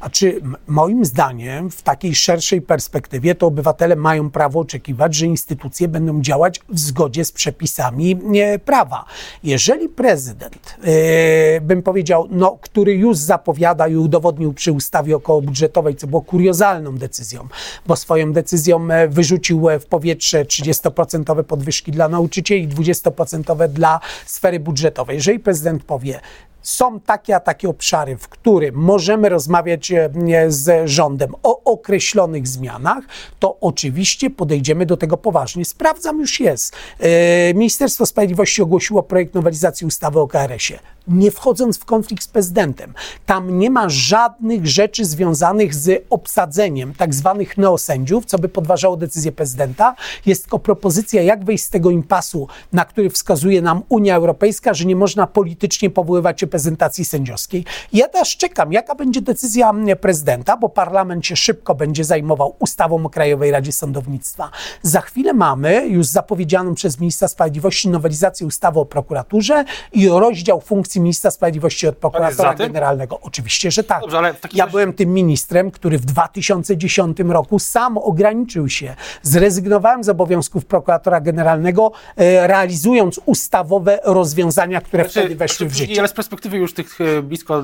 A 0.00 0.10
czy 0.10 0.40
moim 0.66 1.04
zdaniem 1.04 1.70
w 1.70 1.82
takiej 1.82 2.14
szerszej 2.14 2.62
perspektywie 2.62 3.34
to 3.34 3.46
obywatele 3.46 3.96
mają 3.96 4.30
prawo 4.30 4.60
oczekiwać, 4.60 5.14
że 5.14 5.26
instytucje 5.26 5.88
będą 5.88 6.22
działać 6.22 6.60
w 6.68 6.78
zgodzie 6.78 7.24
z 7.24 7.32
przepisami 7.32 8.18
prawa. 8.64 9.04
Jeżeli 9.42 9.88
prezydent, 9.88 10.76
yy, 10.84 11.60
bym 11.60 11.82
powiedział, 11.82 12.28
no, 12.30 12.58
który 12.60 12.94
już 12.94 13.16
zapowiada 13.16 13.88
i 13.88 13.96
udowodnił 13.96 14.52
przy 14.52 14.72
ustawie 14.72 15.16
okołobudżetowej, 15.16 15.96
co 15.96 16.06
było 16.06 16.22
kuriozalną 16.22 16.98
decyzją, 16.98 17.48
bo 17.86 17.96
swoją 17.96 18.32
decyzją 18.32 18.90
e, 18.90 19.08
wyrzucił 19.08 19.66
w 19.80 19.86
powietrze 19.86 20.44
30% 20.44 21.42
podwyżki 21.42 21.92
dla 21.92 22.08
nauczycieli 22.08 22.62
i 22.62 22.68
20% 22.68 23.68
dla 23.68 24.00
sfery 24.26 24.60
budżetowej. 24.60 25.16
Jeżeli 25.16 25.38
prezydent 25.38 25.84
powie, 25.84 26.20
są 26.62 27.00
takie 27.00 27.36
a 27.36 27.40
takie 27.40 27.68
obszary, 27.68 28.16
w 28.16 28.28
których 28.28 28.74
możemy 28.74 29.28
rozmawiać 29.28 29.92
e, 29.92 30.10
z 30.48 30.88
rządem 30.88 31.34
o 31.42 31.64
określonych 31.64 32.48
zmianach, 32.48 33.04
to 33.38 33.56
oczywiście 33.60 34.30
podejdziemy 34.30 34.86
do 34.86 34.96
tego 34.96 35.16
poważnie. 35.16 35.64
Sprawdzam, 35.64 36.20
już 36.20 36.40
jest. 36.40 36.76
E, 36.98 37.54
Ministerstwo 37.54 38.06
Sprawiedliwości 38.06 38.62
ogłosiło 38.62 39.02
projekt 39.02 39.34
nowelizacji 39.34 39.86
ustawy 39.86 40.20
o 40.20 40.28
KRS-ie 40.28 40.78
nie 41.10 41.30
wchodząc 41.30 41.78
w 41.78 41.84
konflikt 41.84 42.24
z 42.24 42.28
prezydentem. 42.28 42.94
Tam 43.26 43.58
nie 43.58 43.70
ma 43.70 43.88
żadnych 43.88 44.66
rzeczy 44.66 45.04
związanych 45.04 45.74
z 45.74 46.06
obsadzeniem 46.10 46.94
tak 46.94 47.14
zwanych 47.14 47.58
neosędziów, 47.58 48.26
co 48.26 48.38
by 48.38 48.48
podważało 48.48 48.96
decyzję 48.96 49.32
prezydenta. 49.32 49.94
Jest 50.26 50.42
tylko 50.42 50.58
propozycja, 50.58 51.22
jak 51.22 51.44
wyjść 51.44 51.64
z 51.64 51.70
tego 51.70 51.90
impasu, 51.90 52.48
na 52.72 52.84
który 52.84 53.10
wskazuje 53.10 53.62
nam 53.62 53.82
Unia 53.88 54.16
Europejska, 54.16 54.74
że 54.74 54.84
nie 54.84 54.96
można 54.96 55.26
politycznie 55.26 55.90
powoływać 55.90 56.42
reprezentacji 56.50 57.04
sędziowskiej. 57.04 57.64
Ja 57.92 58.08
też 58.08 58.36
czekam, 58.36 58.72
jaka 58.72 58.94
będzie 58.94 59.20
decyzja 59.20 59.72
prezydenta, 60.00 60.56
bo 60.56 60.68
parlament 60.68 61.26
się 61.26 61.36
szybko 61.36 61.74
będzie 61.74 62.04
zajmował 62.04 62.56
ustawą 62.58 63.06
o 63.06 63.10
Krajowej 63.10 63.50
Radzie 63.50 63.72
Sądownictwa. 63.72 64.50
Za 64.82 65.00
chwilę 65.00 65.32
mamy 65.32 65.86
już 65.88 66.06
zapowiedzianą 66.06 66.74
przez 66.74 67.00
ministra 67.00 67.28
sprawiedliwości 67.28 67.88
nowelizację 67.88 68.46
ustawy 68.46 68.80
o 68.80 68.84
prokuraturze 68.84 69.64
i 69.92 70.08
rozdział 70.08 70.60
funkcji 70.60 71.00
ministra 71.00 71.30
sprawiedliwości 71.30 71.88
od 71.88 71.96
prokuratora 71.96 72.54
generalnego? 72.54 73.20
Oczywiście, 73.22 73.70
że 73.70 73.84
tak. 73.84 74.00
Dobrze, 74.00 74.34
ja 74.52 74.66
byłem 74.66 74.92
tym 74.92 75.14
ministrem, 75.14 75.70
który 75.70 75.98
w 75.98 76.04
2010 76.04 77.18
roku 77.28 77.58
sam 77.58 77.98
ograniczył 77.98 78.68
się. 78.68 78.96
Zrezygnowałem 79.22 80.04
z 80.04 80.08
obowiązków 80.08 80.64
prokuratora 80.64 81.20
generalnego, 81.20 81.92
e, 82.16 82.46
realizując 82.46 83.20
ustawowe 83.26 83.98
rozwiązania, 84.04 84.80
które 84.80 85.02
znaczy, 85.02 85.20
wtedy 85.20 85.36
weszły 85.36 85.66
w 85.66 85.74
życie. 85.74 86.00
Ale 86.00 86.08
z 86.08 86.12
perspektywy 86.12 86.39
już 86.44 86.74
tych 86.74 87.00
e, 87.00 87.22
blisko 87.22 87.58
e, 87.58 87.62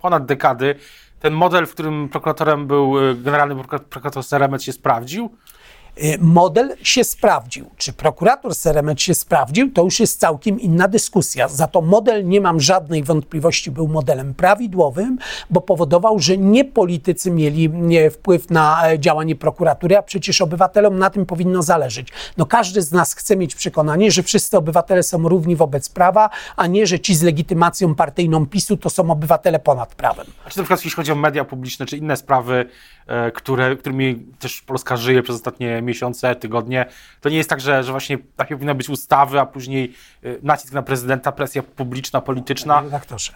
ponad 0.00 0.26
dekady, 0.26 0.74
ten 1.20 1.34
model, 1.34 1.66
w 1.66 1.72
którym 1.72 2.08
prokuratorem 2.08 2.66
był 2.66 2.94
generalny 3.14 3.64
prokurator 3.90 4.24
Seremec 4.24 4.62
się 4.62 4.72
sprawdził? 4.72 5.36
Y, 6.04 6.18
model 6.20 6.76
się 6.82 7.04
sprawdził. 7.04 7.70
Czy 7.76 7.92
prokurator 7.92 8.54
Seremet 8.54 9.02
się 9.02 9.14
sprawdził, 9.14 9.72
to 9.72 9.82
już 9.82 10.00
jest 10.00 10.20
całkiem 10.20 10.60
inna 10.60 10.88
dyskusja. 10.88 11.48
Za 11.48 11.66
to 11.66 11.80
model, 11.80 12.28
nie 12.28 12.40
mam 12.40 12.60
żadnej 12.60 13.02
wątpliwości, 13.02 13.70
był 13.70 13.88
modelem 13.88 14.34
prawidłowym, 14.34 15.18
bo 15.50 15.60
powodował, 15.60 16.18
że 16.18 16.38
nie 16.38 16.64
politycy 16.64 17.30
mieli 17.30 17.70
wpływ 18.10 18.50
na 18.50 18.88
e, 18.90 18.98
działanie 18.98 19.36
prokuratury, 19.36 19.96
a 19.96 20.02
przecież 20.02 20.40
obywatelom 20.40 20.98
na 20.98 21.10
tym 21.10 21.26
powinno 21.26 21.62
zależeć. 21.62 22.08
No 22.36 22.46
każdy 22.46 22.82
z 22.82 22.92
nas 22.92 23.14
chce 23.14 23.36
mieć 23.36 23.54
przekonanie, 23.54 24.10
że 24.10 24.22
wszyscy 24.22 24.56
obywatele 24.56 25.02
są 25.02 25.28
równi 25.28 25.56
wobec 25.56 25.88
prawa, 25.88 26.30
a 26.56 26.66
nie, 26.66 26.86
że 26.86 27.00
ci 27.00 27.14
z 27.14 27.22
legitymacją 27.22 27.94
partyjną 27.94 28.46
PiSu 28.46 28.76
to 28.76 28.90
są 28.90 29.10
obywatele 29.10 29.58
ponad 29.58 29.94
prawem. 29.94 30.26
A 30.44 30.50
czy 30.50 30.58
na 30.58 30.62
przykład 30.62 30.84
jeśli 30.84 30.96
chodzi 30.96 31.12
o 31.12 31.14
media 31.14 31.44
publiczne, 31.44 31.86
czy 31.86 31.96
inne 31.96 32.16
sprawy, 32.16 32.68
e, 33.06 33.30
które, 33.30 33.76
którymi 33.76 34.14
też 34.38 34.62
Polska 34.62 34.96
żyje 34.96 35.22
przez 35.22 35.36
ostatnie 35.36 35.82
miesiące, 35.86 36.34
tygodnie. 36.34 36.86
To 37.20 37.28
nie 37.28 37.36
jest 37.36 37.50
tak, 37.50 37.60
że, 37.60 37.82
że 37.82 37.90
właśnie 37.90 38.18
takie 38.36 38.54
powinny 38.54 38.74
być 38.74 38.88
ustawy, 38.88 39.40
a 39.40 39.46
później 39.46 39.92
y, 40.24 40.38
nacisk 40.42 40.72
na 40.72 40.82
prezydenta, 40.82 41.32
presja 41.32 41.62
publiczna, 41.62 42.20
polityczna, 42.20 42.82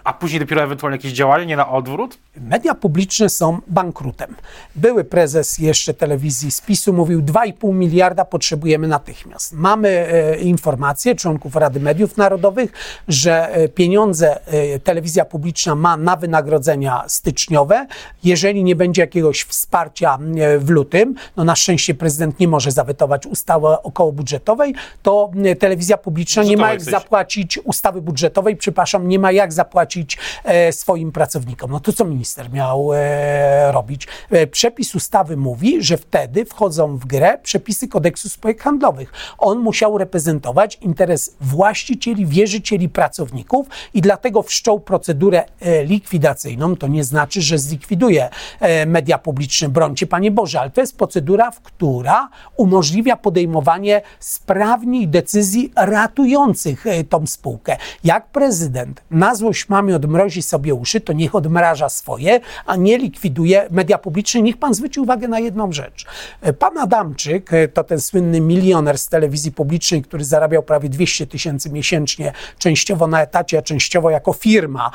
a 0.05 0.13
później 0.13 0.41
dopiero 0.41 0.63
ewentualnie 0.63 0.97
jakieś 0.97 1.13
działania, 1.13 1.45
nie 1.45 1.57
na 1.57 1.69
odwrót? 1.69 2.19
Media 2.37 2.75
publiczne 2.75 3.29
są 3.29 3.61
bankrutem. 3.67 4.37
Były 4.77 5.05
prezes 5.05 5.59
jeszcze 5.59 5.95
telewizji 5.95 6.51
z 6.51 6.61
PiSu 6.61 6.93
mówił 6.93 7.23
2,5 7.23 7.75
miliarda 7.75 8.25
potrzebujemy 8.25 8.89
natychmiast. 8.89 9.53
Mamy 9.53 9.89
e, 9.89 10.39
informacje 10.39 11.15
członków 11.15 11.57
Rady 11.57 11.81
Mediów 11.81 12.17
Narodowych, 12.17 12.73
że 13.09 13.55
e, 13.55 13.69
pieniądze 13.69 14.47
e, 14.47 14.79
telewizja 14.79 15.25
publiczna 15.25 15.75
ma 15.75 15.97
na 15.97 16.17
wynagrodzenia 16.17 17.05
styczniowe. 17.09 17.87
Jeżeli 18.25 18.65
nie 18.65 18.77
będzie 18.77 19.03
jakiegoś 19.03 19.43
wsparcia 19.43 20.19
e, 20.37 20.59
w 20.59 20.71
lutym, 20.71 21.15
no 21.37 21.45
na 21.45 21.57
szczęście 21.57 21.95
prezydent 21.95 22.40
nie 22.41 22.49
może 22.49 22.71
zawetować 22.71 23.27
ustawy 23.27 23.67
okołobudżetowej, 23.67 24.75
to 25.03 25.31
e, 25.45 25.57
telewizja 25.57 25.97
publiczna 25.97 26.43
nie 26.43 26.57
ma 26.57 26.73
jak 26.73 26.83
zapłacić 26.83 27.59
ustawy 27.59 28.01
budżetowej, 28.03 28.57
przepraszam, 28.57 29.09
nie 29.09 29.19
ma 29.19 29.33
jak 29.33 29.53
zapłacić 29.53 30.19
e, 30.45 30.73
swoim 30.73 31.13
pracownikom. 31.13 31.71
No 31.71 31.81
to 31.81 31.93
co 31.93 32.05
minister 32.05 32.53
miał 32.53 32.91
e, 32.95 33.73
robić? 33.73 34.09
E, 34.31 34.47
przepis 34.47 34.95
ustawy 34.95 35.37
mówi, 35.37 35.83
że 35.83 35.97
wtedy 35.97 36.45
wchodzą 36.45 36.97
w 36.97 37.07
grę 37.07 37.39
przepisy 37.43 37.89
kodeksu 37.89 38.29
spółek 38.29 38.63
handlowych. 38.63 39.13
On 39.39 39.59
musiał 39.59 39.99
reprezentować 39.99 40.79
interes 40.81 41.37
właścicieli, 41.41 42.27
wierzycieli, 42.27 42.89
pracowników 42.89 43.67
i 43.95 44.01
dlatego 44.01 44.43
wszczął 44.43 44.81
procedurę 44.81 45.45
e, 45.61 45.85
likwidacyjną. 45.85 46.77
To 46.77 46.87
nie 46.89 47.05
znaczy, 47.05 47.43
że 47.43 47.59
zlikwiduje 47.59 48.29
e, 48.61 48.87
media 48.87 49.19
publiczne, 49.19 49.69
brońcie 49.69 50.07
Panie 50.07 50.31
Boże, 50.31 50.61
ale 50.61 50.71
to 50.71 50.81
jest 50.81 50.97
procedura, 50.97 51.51
w 51.51 51.61
która 51.61 52.29
umożliwia 52.57 53.17
podejmowanie 53.17 54.03
sprawniej 54.21 55.09
decyzji 55.09 55.73
ratujących 55.77 56.87
e, 56.87 57.05
tą 57.05 57.27
spółkę. 57.27 57.77
Jak 58.05 58.27
prezydent 58.27 59.03
na 59.11 59.35
złość 59.35 59.69
mamie 59.69 59.97
odmrozi 59.97 60.43
sobie 60.43 60.75
uszy, 60.75 61.01
to 61.01 61.13
niech 61.13 61.35
odmraża 61.35 61.89
swoje, 61.89 62.41
a 62.67 62.77
nie 62.77 62.99
likwiduje 62.99 63.67
media 63.71 63.99
publiczne. 63.99 64.43
Niech 64.43 64.57
pan 64.57 64.75
zwróci 64.75 65.01
uwagę 65.01 65.29
na 65.29 65.39
jedną 65.39 65.73
rzecz. 65.73 66.07
E, 66.41 66.53
pan 66.53 66.79
Adamczyk, 66.79 67.53
e, 67.53 67.69
to 67.69 67.85
ten 67.85 68.01
słynny 68.01 68.41
milioner 68.41 68.99
z 68.99 69.09
telewizji 69.09 69.53
publicznej, 69.53 70.03
który 70.03 70.25
zarabiał 70.25 70.63
prawie 70.63 70.89
200 70.89 71.27
tysięcy 71.27 71.71
miesięcznie, 71.71 72.33
częściowo 72.59 73.07
na 73.07 73.23
etacie, 73.23 73.59
a 73.59 73.63
częściowo 73.63 74.11
jako 74.11 74.33
firma, 74.33 74.91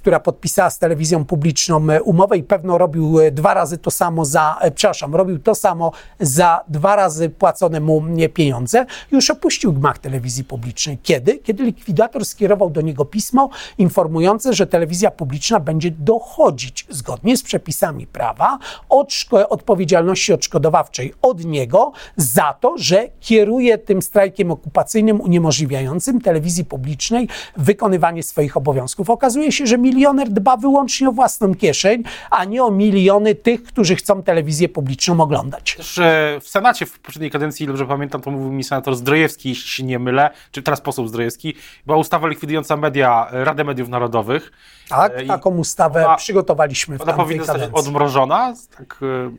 która 0.00 0.20
podpisała 0.20 0.70
z 0.70 0.78
telewizją 0.78 1.24
publiczną 1.24 1.86
umowę 2.04 2.36
i 2.36 2.42
pewno 2.42 2.78
robił 2.78 3.16
dwa 3.32 3.54
razy 3.54 3.78
to 3.78 3.90
samo 3.90 4.24
za, 4.24 4.58
przepraszam, 4.74 5.14
robił 5.14 5.38
to 5.38 5.54
samo 5.54 5.92
za 6.20 6.57
dwa 6.68 6.96
razy 6.96 7.30
płacone 7.30 7.80
mu 7.80 8.02
pieniądze, 8.34 8.86
już 9.10 9.30
opuścił 9.30 9.72
gmach 9.72 9.98
telewizji 9.98 10.44
publicznej. 10.44 10.98
Kiedy? 11.02 11.38
Kiedy 11.38 11.64
likwidator 11.64 12.24
skierował 12.24 12.70
do 12.70 12.80
niego 12.80 13.04
pismo 13.04 13.50
informujące, 13.78 14.52
że 14.52 14.66
telewizja 14.66 15.10
publiczna 15.10 15.60
będzie 15.60 15.90
dochodzić 15.90 16.86
zgodnie 16.90 17.36
z 17.36 17.42
przepisami 17.42 18.06
prawa 18.06 18.58
od 18.88 19.08
odpowiedzialności 19.48 20.32
odszkodowawczej 20.32 21.14
od 21.22 21.44
niego 21.44 21.92
za 22.16 22.54
to, 22.60 22.74
że 22.78 23.08
kieruje 23.20 23.78
tym 23.78 24.02
strajkiem 24.02 24.50
okupacyjnym 24.50 25.20
uniemożliwiającym 25.20 26.20
telewizji 26.20 26.64
publicznej 26.64 27.28
wykonywanie 27.56 28.22
swoich 28.22 28.56
obowiązków. 28.56 29.10
Okazuje 29.10 29.52
się, 29.52 29.66
że 29.66 29.78
milioner 29.78 30.28
dba 30.28 30.56
wyłącznie 30.56 31.08
o 31.08 31.12
własną 31.12 31.54
kieszeń, 31.54 32.02
a 32.30 32.44
nie 32.44 32.64
o 32.64 32.70
miliony 32.70 33.34
tych, 33.34 33.62
którzy 33.62 33.96
chcą 33.96 34.22
telewizję 34.22 34.68
publiczną 34.68 35.20
oglądać. 35.20 35.74
Też 35.76 36.00
w 36.40 36.47
Senacie 36.48 36.86
w 36.86 36.98
poprzedniej 36.98 37.30
kadencji, 37.30 37.66
dobrze 37.66 37.86
pamiętam, 37.86 38.20
to 38.20 38.30
mówił 38.30 38.52
mi 38.52 38.64
senator 38.64 38.96
Zdrojewski, 38.96 39.48
jeśli 39.48 39.68
się 39.68 39.82
nie 39.82 39.98
mylę, 39.98 40.30
czy 40.50 40.62
teraz 40.62 40.80
poseł 40.80 41.08
Zdrojewski, 41.08 41.54
była 41.86 41.98
ustawa 41.98 42.28
likwidująca 42.28 42.76
media, 42.76 43.28
Radę 43.30 43.64
Mediów 43.64 43.88
Narodowych. 43.88 44.52
Tak, 44.88 45.12
e, 45.16 45.26
taką 45.26 45.50
ustawę 45.50 46.06
ona, 46.06 46.16
przygotowaliśmy 46.16 46.98
w 46.98 47.02
Ona 47.02 47.12
powinna 47.12 47.44
zostać 47.44 47.70
odmrożona? 47.72 48.54
Tak, 48.78 49.00
e, 49.02 49.30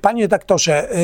panie 0.00 0.28
doktorze, 0.28 0.96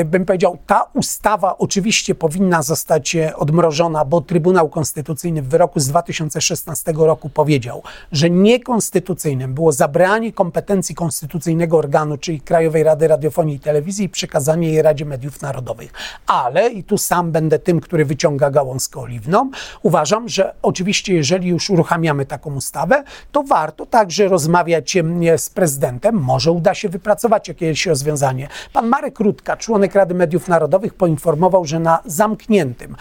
y, 0.00 0.04
bym 0.04 0.24
powiedział, 0.24 0.58
ta 0.66 0.86
ustawa 0.94 1.58
oczywiście 1.58 2.14
powinna 2.14 2.62
zostać 2.62 3.16
e, 3.16 3.36
odmrożona, 3.36 4.04
bo 4.04 4.20
Trybunał 4.20 4.68
Konstytucyjny 4.68 5.42
w 5.42 5.48
wyroku 5.48 5.80
z 5.80 5.88
2016 5.88 6.92
roku 6.96 7.28
powiedział, 7.28 7.82
że 8.12 8.30
niekonstytucyjnym 8.30 9.54
było 9.54 9.72
zabranie 9.72 10.32
kompetencji 10.32 10.94
konstytucyjnego 10.94 11.78
organu, 11.78 12.18
czyli 12.18 12.40
Krajowej 12.40 12.82
Rady 12.82 13.08
Radiofonii 13.08 13.56
i 13.56 13.60
Telewizji 13.60 14.04
i 14.04 14.08
przekazanie 14.08 14.68
jej 14.68 14.82
Radzie 14.82 15.04
Mediów 15.04 15.42
Narodowych. 15.42 15.92
Ale, 16.26 16.68
i 16.68 16.84
tu 16.84 16.98
sam 16.98 17.32
będę 17.32 17.58
tym, 17.58 17.80
który 17.80 18.04
wyciąga 18.04 18.50
gałązkę 18.50 19.00
oliwną, 19.00 19.50
uważam, 19.82 20.28
że 20.28 20.54
oczywiście, 20.62 21.14
jeżeli 21.14 21.48
już 21.48 21.70
uruchamiamy 21.70 22.26
taką 22.26 22.54
ustawę, 22.54 23.04
to 23.32 23.42
warto 23.42 23.86
także 23.86 24.28
rozmawiać 24.28 24.96
z 25.36 25.50
prezydentem. 25.50 26.14
Może 26.14 26.52
uda 26.52 26.74
się 26.74 26.88
wypracować 26.88 27.48
jakieś 27.48 27.86
rozwiązanie 27.86 28.11
rozwiązanie. 28.12 28.48
Pan 28.72 28.88
Marek 28.88 29.20
Rutka, 29.20 29.56
członek 29.56 29.94
Rady 29.94 30.14
Mediów 30.14 30.48
Narodowych, 30.48 30.94
poinformował, 30.94 31.64
że 31.64 31.78
na 31.78 32.02
zamkniętym 32.06 32.96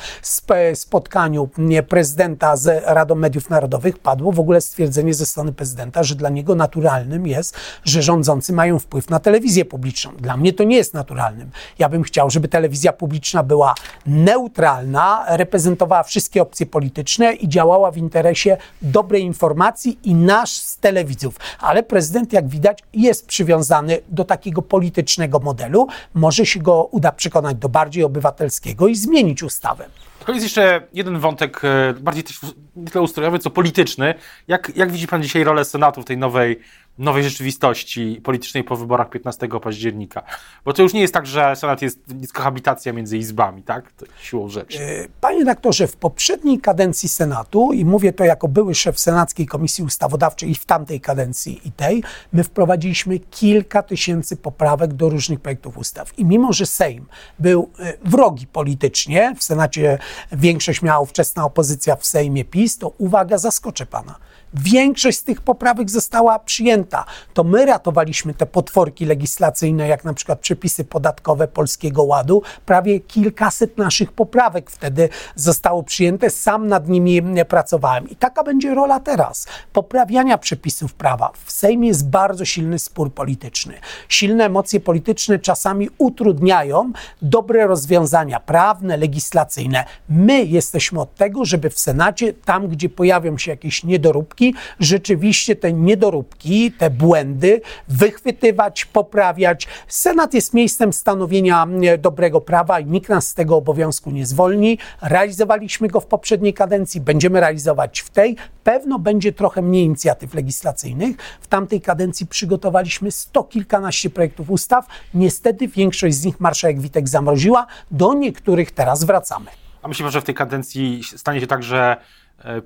spotkaniu 0.74 1.50
prezydenta 1.90 2.56
z 2.56 2.84
Radą 2.86 3.16
Mediów 3.16 3.50
Narodowych 3.50 4.00
padło 4.00 4.32
w 4.32 4.40
ogóle 4.40 4.62
stwierdzenie 4.62 5.14
ze 5.14 5.26
strony 5.26 5.54
prezydenta, 5.54 6.04
że 6.04 6.16
dla 6.16 6.30
niego 6.30 6.56
naturalnym 6.56 7.28
jest, 7.28 7.58
że 7.84 8.02
rządzący 8.02 8.54
mają 8.54 8.80
wpływ 8.80 9.10
na 9.10 9.20
telewizję 9.20 9.66
publiczną. 9.66 10.12
Dla 10.20 10.38
mnie 10.38 10.54
to 10.54 10.64
nie 10.64 10.76
jest 10.76 10.94
naturalnym. 10.94 11.52
Ja 11.80 11.90
bym 11.90 12.04
chciał, 12.04 12.30
żeby 12.30 12.48
telewizja 12.48 12.94
publiczna 12.94 13.44
była 13.44 13.76
neutralna, 14.06 15.26
reprezentowała 15.28 16.04
wszystkie 16.04 16.42
opcje 16.42 16.66
polityczne 16.66 17.34
i 17.34 17.50
działała 17.50 17.92
w 17.92 17.98
interesie 17.98 18.58
dobrej 18.82 19.24
informacji 19.24 20.00
i 20.04 20.16
nasz 20.16 20.52
z 20.52 20.78
telewidzów. 20.78 21.36
Ale 21.60 21.84
prezydent, 21.84 22.34
jak 22.34 22.48
widać, 22.48 22.84
jest 22.94 23.26
przywiązany 23.26 24.00
do 24.10 24.24
takiego 24.24 24.62
politycznego 24.62 25.01
modelu. 25.40 25.88
Może 26.14 26.46
się 26.46 26.60
go 26.60 26.84
uda 26.84 27.12
przekonać 27.12 27.58
do 27.58 27.70
bardziej 27.70 28.04
obywatelskiego 28.04 28.88
i 28.88 28.96
zmienić 28.96 29.44
ustawę. 29.44 29.86
To 30.26 30.32
jest 30.32 30.44
jeszcze 30.44 30.88
jeden 30.94 31.20
wątek, 31.20 31.62
e, 31.64 31.94
bardziej 31.94 32.24
też 32.24 32.40
nie 32.76 32.88
tyle 32.88 33.02
ustrojowy, 33.02 33.40
co 33.40 33.50
polityczny. 33.50 34.14
Jak, 34.48 34.72
jak 34.76 34.92
widzi 34.92 35.08
Pan 35.08 35.24
dzisiaj 35.24 35.44
rolę 35.44 35.66
Senatu 35.66 36.02
w 36.02 36.06
tej 36.06 36.18
nowej 36.18 36.60
nowej 36.98 37.24
rzeczywistości 37.24 38.22
politycznej 38.24 38.64
po 38.64 38.76
wyborach 38.76 39.10
15 39.10 39.48
października. 39.60 40.24
Bo 40.66 40.74
to 40.74 40.84
już 40.84 40.94
nie 40.94 41.02
jest 41.02 41.14
tak, 41.14 41.26
że 41.26 41.56
Senat 41.56 41.82
jest 41.82 42.00
habitacja 42.34 42.94
między 42.94 43.18
izbami, 43.18 43.64
tak? 43.64 43.92
To 43.92 44.06
siłą 44.22 44.50
rzeczy. 44.50 44.80
E, 44.80 45.08
panie 45.22 45.46
doktorze, 45.46 45.88
w 45.88 45.96
poprzedniej 45.96 46.60
kadencji 46.60 47.10
Senatu, 47.10 47.74
i 47.74 47.86
mówię 47.86 48.14
to 48.14 48.24
jako 48.24 48.48
były 48.48 48.76
szef 48.76 49.00
Senackiej 49.00 49.48
Komisji 49.48 49.84
Ustawodawczej 49.84 50.52
i 50.52 50.56
w 50.56 50.66
tamtej 50.66 51.02
kadencji 51.02 51.62
i 51.66 51.72
tej, 51.72 52.04
my 52.34 52.44
wprowadziliśmy 52.44 53.20
kilka 53.20 53.84
tysięcy 53.84 54.38
poprawek 54.38 54.94
do 54.94 55.10
różnych 55.10 55.40
projektów 55.40 55.78
ustaw. 55.78 56.20
I 56.20 56.26
mimo, 56.26 56.54
że 56.54 56.66
Sejm 56.66 57.06
był 57.40 57.70
e, 57.80 57.94
wrogi 58.06 58.48
politycznie, 58.48 59.36
w 59.38 59.44
Senacie 59.44 59.98
większość 60.32 60.82
miała 60.82 61.00
ówczesna 61.00 61.46
opozycja 61.46 61.96
w 61.96 62.06
Sejmie 62.06 62.46
PiS, 62.46 62.78
to 62.78 62.90
uwaga, 62.98 63.38
zaskoczę 63.38 63.86
pana 63.86 64.16
Większość 64.54 65.18
z 65.18 65.24
tych 65.24 65.42
poprawek 65.42 65.90
została 65.90 66.40
przyjęta. 66.40 67.06
To 67.34 67.44
my 67.44 67.66
ratowaliśmy 67.66 68.34
te 68.34 68.46
potworki 68.46 69.06
legislacyjne, 69.06 69.88
jak 69.88 70.04
na 70.04 70.14
przykład 70.14 70.40
przepisy 70.40 70.84
podatkowe 70.84 71.48
Polskiego 71.48 72.04
Ładu. 72.04 72.42
Prawie 72.66 73.00
kilkaset 73.00 73.78
naszych 73.78 74.12
poprawek 74.12 74.70
wtedy 74.70 75.10
zostało 75.36 75.84
przyjęte. 75.84 76.30
Sam 76.30 76.68
nad 76.68 76.90
nimi 76.90 77.22
pracowałem. 77.50 78.10
I 78.10 78.16
taka 78.16 78.44
będzie 78.44 78.76
rola 78.76 79.00
teraz. 79.00 79.48
Poprawiania 79.74 80.38
przepisów 80.38 80.94
prawa. 80.94 81.32
W 81.46 81.52
Sejmie 81.52 81.88
jest 81.88 82.10
bardzo 82.10 82.46
silny 82.46 82.80
spór 82.80 83.14
polityczny. 83.14 83.74
Silne 84.10 84.46
emocje 84.46 84.80
polityczne 84.80 85.40
czasami 85.40 85.90
utrudniają 85.98 86.92
dobre 87.22 87.68
rozwiązania 87.68 88.40
prawne, 88.40 88.98
legislacyjne. 88.98 89.86
My 90.10 90.44
jesteśmy 90.44 91.02
od 91.02 91.16
tego, 91.16 91.46
żeby 91.46 91.70
w 91.70 91.80
Senacie, 91.80 92.34
tam 92.34 92.68
gdzie 92.68 92.90
pojawią 92.90 93.38
się 93.38 93.52
jakieś 93.52 93.84
niedoróbki, 93.84 94.41
rzeczywiście 94.80 95.56
te 95.56 95.74
niedoróbki, 95.74 96.72
te 96.72 96.90
błędy 96.90 97.62
wychwytywać, 97.88 98.86
poprawiać. 98.86 99.68
Senat 99.88 100.34
jest 100.34 100.54
miejscem 100.54 100.94
stanowienia 100.94 101.68
e, 101.82 101.98
dobrego 101.98 102.42
prawa 102.42 102.80
i 102.80 102.86
nikt 102.86 103.10
nas 103.10 103.28
z 103.28 103.34
tego 103.34 103.56
obowiązku 103.56 104.12
nie 104.12 104.26
zwolni. 104.26 104.78
Realizowaliśmy 105.02 105.88
go 105.88 106.00
w 106.00 106.06
poprzedniej 106.06 106.54
kadencji, 106.54 107.02
będziemy 107.02 107.40
realizować 107.40 108.00
w 108.00 108.10
tej. 108.10 108.36
Pewno 108.64 109.00
będzie 109.00 109.34
trochę 109.34 109.62
mniej 109.62 109.86
inicjatyw 109.86 110.34
legislacyjnych. 110.34 111.18
W 111.42 111.48
tamtej 111.48 111.82
kadencji 111.82 112.28
przygotowaliśmy 112.28 113.12
sto 113.12 113.44
kilkanaście 113.44 114.10
projektów 114.10 114.50
ustaw. 114.50 114.88
Niestety 115.14 115.68
większość 115.68 116.16
z 116.16 116.26
nich 116.26 116.40
marszałek 116.40 116.82
Witek 116.82 117.10
zamroziła. 117.10 117.68
Do 117.92 118.14
niektórych 118.14 118.72
teraz 118.72 119.04
wracamy. 119.04 119.46
A 119.82 119.88
myślę, 119.88 120.12
że 120.12 120.22
w 120.22 120.24
tej 120.24 120.36
kadencji 120.36 121.02
stanie 121.16 121.40
się 121.40 121.48
tak, 121.48 121.64
że 121.64 121.98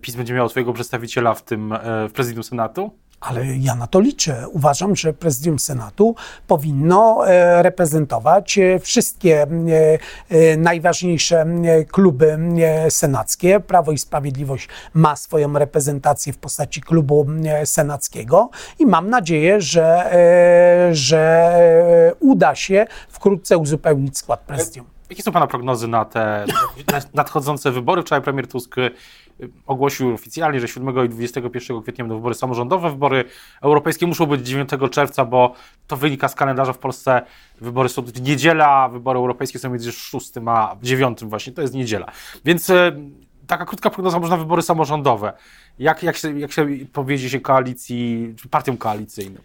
PiS 0.01 0.15
będzie 0.15 0.34
miał 0.34 0.50
swojego 0.50 0.74
przedstawiciela 0.74 1.34
w 1.34 1.41
tym 1.41 1.74
e, 1.74 1.79
w 2.10 2.12
prezydium 2.12 2.44
Senatu? 2.44 2.91
Ale 3.20 3.46
ja 3.46 3.75
na 3.75 3.88
to 3.88 4.00
liczę. 4.00 4.48
Uważam, 4.50 4.96
że 4.96 5.13
prezydium 5.13 5.60
Senatu 5.60 6.15
powinno 6.48 7.27
e, 7.27 7.63
reprezentować 7.63 8.60
wszystkie 8.82 9.48
najważniejsze 10.58 11.46
kluby 11.91 12.38
senackie. 12.89 13.60
Prawo 13.60 13.91
i 13.91 13.98
Sprawiedliwość 13.98 14.67
ma 14.94 15.15
swoją 15.15 15.53
reprezentację 15.53 16.34
w 16.34 16.38
postaci 16.38 16.82
klubu 16.82 17.27
senackiego 17.65 18.50
i 18.79 18.86
mam 18.86 19.10
nadzieję, 19.10 19.62
że, 19.62 20.12
że 20.91 22.15
uda 22.20 22.55
się 22.55 22.86
wkrótce 23.10 23.58
uzupełnić 23.58 24.17
skład 24.17 24.39
prezydium. 24.39 24.95
Jakie 25.10 25.24
są 25.24 25.32
Pana 25.32 25.48
prognozy 25.48 25.88
na 25.88 26.06
te 26.06 26.46
nadchodzące 27.14 27.72
wybory? 27.72 28.02
Wczoraj 28.02 28.24
premier 28.24 28.48
Tusk 28.48 28.76
ogłosił 29.68 30.14
oficjalnie, 30.14 30.60
że 30.60 30.68
7 30.68 31.06
i 31.06 31.10
21 31.10 31.82
kwietnia 31.82 32.04
będą 32.06 32.16
wybory 32.16 32.36
samorządowe, 32.36 32.90
wybory 32.90 33.24
europejskie 33.62 34.08
muszą 34.08 34.26
być 34.26 34.48
9 34.48 34.70
czerwca, 34.92 35.26
bo 35.26 35.54
to 35.88 35.98
wynika 35.98 36.28
z 36.28 36.36
kalendarza 36.36 36.74
w 36.74 36.78
Polsce. 36.78 37.22
Wybory 37.62 37.90
są 37.90 38.02
w 38.02 38.22
niedziela, 38.22 38.68
a 38.68 38.90
wybory 38.90 39.20
europejskie 39.20 39.60
są 39.60 39.70
między 39.70 39.92
6 39.92 40.32
a 40.48 40.76
9 40.82 41.26
właśnie, 41.26 41.54
to 41.54 41.62
jest 41.62 41.74
niedziela. 41.74 42.12
Więc 42.46 42.70
e, 42.70 42.92
taka 43.48 43.66
krótka 43.66 43.90
prognoza 43.90 44.20
można 44.20 44.38
wybory 44.38 44.62
samorządowe. 44.62 45.34
Jak, 45.80 46.04
jak, 46.04 46.18
się, 46.18 46.40
jak 46.40 46.52
się 46.52 46.68
powiedzie 46.94 47.30
się 47.30 47.40
koalicji, 47.40 48.34
czy 48.38 48.50
partiom 48.50 48.78
koalicyjnym? 48.78 49.42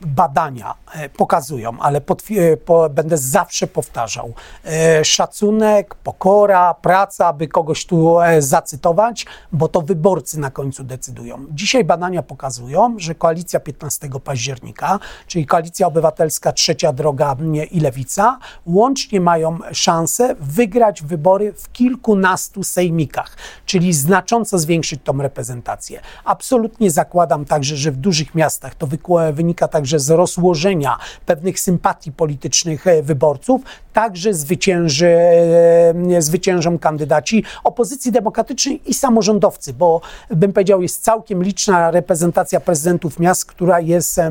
Badania 0.00 0.74
e, 0.94 1.08
pokazują, 1.08 1.78
ale 1.80 2.00
e, 2.30 2.56
po, 2.56 2.90
będę 2.90 3.18
zawsze 3.18 3.66
powtarzał, 3.66 4.34
e, 4.64 5.04
szacunek, 5.04 5.94
pokora, 5.94 6.74
praca, 6.74 7.26
aby 7.26 7.48
kogoś 7.48 7.86
tu 7.86 8.16
zacytować, 8.38 9.26
bo 9.52 9.68
to 9.68 9.82
wyborcy 9.82 10.40
na 10.40 10.50
końcu 10.50 10.84
decydują. 10.84 11.46
Dzisiaj 11.50 11.84
badania 11.84 12.22
pokazują, 12.22 12.94
że 12.98 13.14
koalicja 13.14 13.60
15 13.60 14.08
października, 14.24 14.98
czyli 15.26 15.46
koalicja 15.46 15.86
obywatelska 15.86 16.52
Trzecia 16.52 16.92
Droga 16.92 17.36
i 17.70 17.80
Lewica, 17.80 18.38
łącznie 18.66 19.20
mają 19.20 19.58
szansę 19.72 20.34
wygrać 20.40 21.02
wybory 21.02 21.52
w 21.52 21.72
kilkunastu 21.72 22.62
sejmikach, 22.62 23.36
czyli 23.66 23.92
znacząco 23.92 24.58
zwiększyć 24.58 25.00
tą 25.04 25.22
reprezentację. 25.22 26.00
Absolutnie 26.24 26.90
zakładam 26.90 27.44
także, 27.44 27.76
że 27.76 27.92
w 27.92 27.96
dużych 27.96 28.34
miastach 28.34 28.74
to 28.74 28.86
wynika 29.32 29.68
także 29.68 29.98
z 29.98 30.10
rozłożenia 30.10 30.96
pewnych 31.26 31.60
sympatii 31.60 32.12
politycznych 32.12 32.86
e, 32.86 33.02
wyborców, 33.02 33.62
także 33.92 34.34
zwycięży, 34.34 35.08
e, 36.16 36.22
zwyciężą 36.22 36.78
kandydaci 36.78 37.44
opozycji 37.64 38.12
demokratycznej 38.12 38.90
i 38.90 38.94
samorządowcy, 38.94 39.72
bo 39.72 40.00
bym 40.30 40.52
powiedział, 40.52 40.82
jest 40.82 41.04
całkiem 41.04 41.42
liczna 41.42 41.90
reprezentacja 41.90 42.60
prezydentów 42.60 43.18
miast, 43.18 43.44
która 43.44 43.80
jest 43.80 44.18
e, 44.18 44.30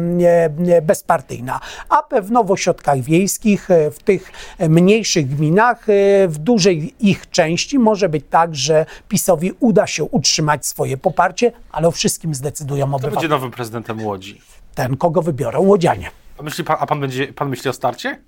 bezpartyjna. 0.82 1.60
A 1.90 2.04
pewno 2.04 2.44
w 2.44 2.52
ośrodkach 2.52 3.00
wiejskich, 3.00 3.70
w 3.92 4.04
tych 4.04 4.32
mniejszych 4.70 5.28
gminach, 5.36 5.86
w 6.28 6.38
dużej 6.38 6.94
ich 7.00 7.30
części 7.30 7.80
może 7.80 8.10
być 8.10 8.26
tak, 8.30 8.56
że 8.56 8.86
PiSowi 9.08 9.52
uda 9.60 9.88
się 9.88 10.04
utrzymać 10.04 10.66
swoje 10.66 10.98
poparcie, 10.98 11.52
ale 11.72 11.88
o 11.88 11.92
wszystkim 11.92 12.36
zdecydują 12.36 12.86
obywatele. 12.86 13.12
Kto 13.12 13.22
będzie 13.22 13.28
nowym 13.28 13.52
prezydentem 13.52 14.06
Łodzi? 14.06 14.42
Ten, 14.80 14.98
kogo 14.98 15.22
wybiorą 15.22 15.60
łodzianie. 15.62 16.12
A, 16.38 16.44
myśli 16.44 16.64
pan, 16.64 16.78
a 16.80 16.86
pan, 16.86 17.00
będzie, 17.00 17.28
pan 17.28 17.50
myśli 17.50 17.70
o 17.70 17.74
starcie? 17.74 18.20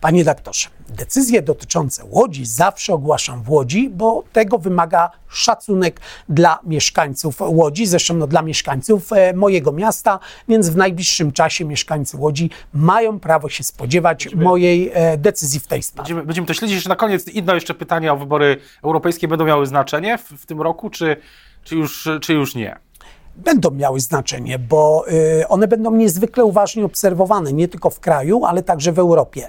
Panie 0.00 0.24
doktorze, 0.24 0.68
decyzje 0.88 1.42
dotyczące 1.42 2.04
Łodzi 2.04 2.46
zawsze 2.46 2.94
ogłaszam 2.94 3.42
w 3.42 3.50
Łodzi, 3.50 3.88
bo 3.88 4.24
tego 4.32 4.58
wymaga 4.58 5.10
szacunek 5.28 6.00
dla 6.28 6.58
mieszkańców 6.64 7.40
Łodzi, 7.40 7.86
zresztą 7.86 8.14
no, 8.14 8.26
dla 8.26 8.42
mieszkańców 8.42 9.12
e, 9.12 9.32
mojego 9.32 9.72
miasta, 9.72 10.18
więc 10.48 10.68
w 10.68 10.76
najbliższym 10.76 11.32
czasie 11.32 11.64
mieszkańcy 11.64 12.16
Łodzi 12.16 12.50
mają 12.74 13.20
prawo 13.20 13.48
się 13.48 13.64
spodziewać 13.64 14.24
będziemy, 14.24 14.44
mojej 14.44 14.90
e, 14.94 15.16
decyzji 15.16 15.60
w 15.60 15.66
tej 15.66 15.82
sprawie. 15.82 16.02
Będziemy, 16.04 16.26
będziemy 16.26 16.46
to 16.46 16.54
śledzić. 16.54 16.74
Jeszcze 16.74 16.88
na 16.88 16.96
koniec 16.96 17.26
jedno 17.26 17.54
jeszcze 17.54 17.74
pytanie 17.74 18.12
o 18.12 18.16
wybory 18.16 18.56
europejskie. 18.82 19.28
Będą 19.28 19.44
miały 19.44 19.66
znaczenie 19.66 20.18
w, 20.18 20.30
w 20.30 20.46
tym 20.46 20.60
roku, 20.60 20.90
czy, 20.90 21.16
czy, 21.64 21.76
już, 21.76 22.08
czy 22.20 22.32
już 22.32 22.54
nie? 22.54 22.78
Będą 23.36 23.70
miały 23.70 24.00
znaczenie, 24.00 24.58
bo 24.58 25.04
y, 25.40 25.48
one 25.48 25.68
będą 25.68 25.90
niezwykle 25.90 26.44
uważnie 26.44 26.84
obserwowane 26.84 27.52
nie 27.52 27.68
tylko 27.68 27.90
w 27.90 28.00
kraju, 28.00 28.44
ale 28.44 28.62
także 28.62 28.92
w 28.92 28.98
Europie. 28.98 29.48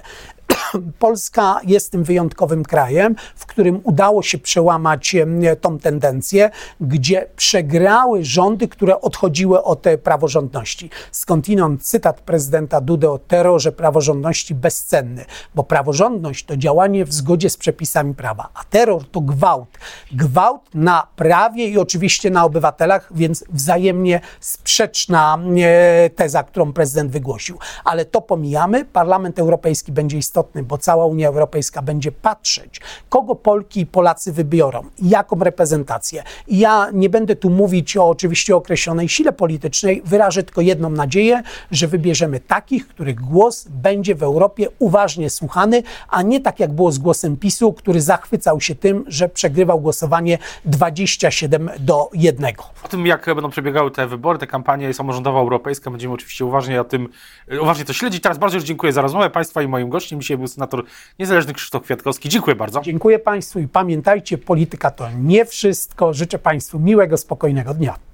Polska 0.98 1.60
jest 1.66 1.92
tym 1.92 2.04
wyjątkowym 2.04 2.64
krajem, 2.64 3.16
w 3.36 3.46
którym 3.46 3.80
udało 3.84 4.22
się 4.22 4.38
przełamać 4.38 5.16
tą 5.60 5.78
tendencję, 5.78 6.50
gdzie 6.80 7.26
przegrały 7.36 8.24
rządy, 8.24 8.68
które 8.68 9.00
odchodziły 9.00 9.62
od 9.62 9.84
praworządności. 10.02 10.90
Skądinąd 11.12 11.82
cytat 11.82 12.20
prezydenta 12.20 12.80
Dudy 12.80 13.10
o 13.10 13.18
terrorze 13.18 13.72
praworządności 13.72 14.54
bezcenny, 14.54 15.24
bo 15.54 15.64
praworządność 15.64 16.44
to 16.44 16.56
działanie 16.56 17.04
w 17.04 17.12
zgodzie 17.12 17.50
z 17.50 17.56
przepisami 17.56 18.14
prawa, 18.14 18.48
a 18.54 18.64
terror 18.64 19.04
to 19.10 19.20
gwałt. 19.20 19.78
Gwałt 20.12 20.74
na 20.74 21.06
prawie 21.16 21.68
i 21.68 21.78
oczywiście 21.78 22.30
na 22.30 22.44
obywatelach, 22.44 23.10
więc 23.14 23.44
wzajemnie 23.52 24.20
sprzeczna 24.40 25.38
teza, 26.16 26.42
którą 26.42 26.72
prezydent 26.72 27.10
wygłosił. 27.10 27.58
Ale 27.84 28.04
to 28.04 28.20
pomijamy. 28.20 28.84
Parlament 28.84 29.38
Europejski 29.38 29.92
będzie 29.92 30.18
istotny 30.18 30.62
bo 30.64 30.78
cała 30.78 31.06
Unia 31.06 31.28
Europejska 31.28 31.82
będzie 31.82 32.12
patrzeć, 32.12 32.80
kogo 33.08 33.34
Polki 33.34 33.80
i 33.80 33.86
Polacy 33.86 34.32
wybiorą 34.32 34.82
jaką 35.02 35.38
reprezentację. 35.38 36.22
Ja 36.48 36.90
nie 36.92 37.10
będę 37.10 37.36
tu 37.36 37.50
mówić 37.50 37.96
o 37.96 38.08
oczywiście 38.08 38.56
określonej 38.56 39.08
sile 39.08 39.32
politycznej, 39.32 40.02
wyrażę 40.04 40.42
tylko 40.42 40.60
jedną 40.60 40.90
nadzieję, 40.90 41.42
że 41.70 41.88
wybierzemy 41.88 42.40
takich, 42.40 42.88
których 42.88 43.20
głos 43.20 43.68
będzie 43.68 44.14
w 44.14 44.22
Europie 44.22 44.68
uważnie 44.78 45.30
słuchany, 45.30 45.82
a 46.08 46.22
nie 46.22 46.40
tak 46.40 46.60
jak 46.60 46.72
było 46.72 46.92
z 46.92 46.98
głosem 46.98 47.36
PiSu, 47.36 47.72
który 47.72 48.00
zachwycał 48.00 48.60
się 48.60 48.74
tym, 48.74 49.04
że 49.06 49.28
przegrywał 49.28 49.80
głosowanie 49.80 50.38
27 50.64 51.70
do 51.78 52.10
1. 52.14 52.54
O 52.84 52.88
tym, 52.88 53.06
jak 53.06 53.26
będą 53.26 53.50
przebiegały 53.50 53.90
te 53.90 54.06
wybory, 54.06 54.38
te 54.38 54.46
kampanie 54.46 54.94
samorządowa 54.94 55.40
europejska, 55.40 55.90
będziemy 55.90 56.14
oczywiście 56.14 56.44
uważnie 56.44 56.80
o 56.80 56.84
tym, 56.84 57.08
uważnie 57.60 57.84
to 57.84 57.92
śledzić. 57.92 58.22
Teraz 58.22 58.38
bardzo 58.38 58.56
już 58.56 58.64
dziękuję 58.64 58.92
za 58.92 59.02
rozmowę 59.02 59.30
Państwa 59.30 59.62
i 59.62 59.68
moim 59.68 59.88
gościem 59.88 60.20
dzisiaj 60.20 60.36
był 60.36 60.46
senator 60.54 60.84
niezależny 61.18 61.52
Krzysztof 61.52 61.82
Kwiatkowski. 61.82 62.28
Dziękuję 62.28 62.56
bardzo. 62.56 62.80
Dziękuję 62.80 63.18
Państwu 63.18 63.58
i 63.58 63.68
pamiętajcie, 63.68 64.38
polityka 64.38 64.90
to 64.90 65.10
nie 65.10 65.44
wszystko. 65.44 66.14
Życzę 66.14 66.38
Państwu 66.38 66.78
miłego, 66.78 67.16
spokojnego 67.16 67.74
dnia. 67.74 68.13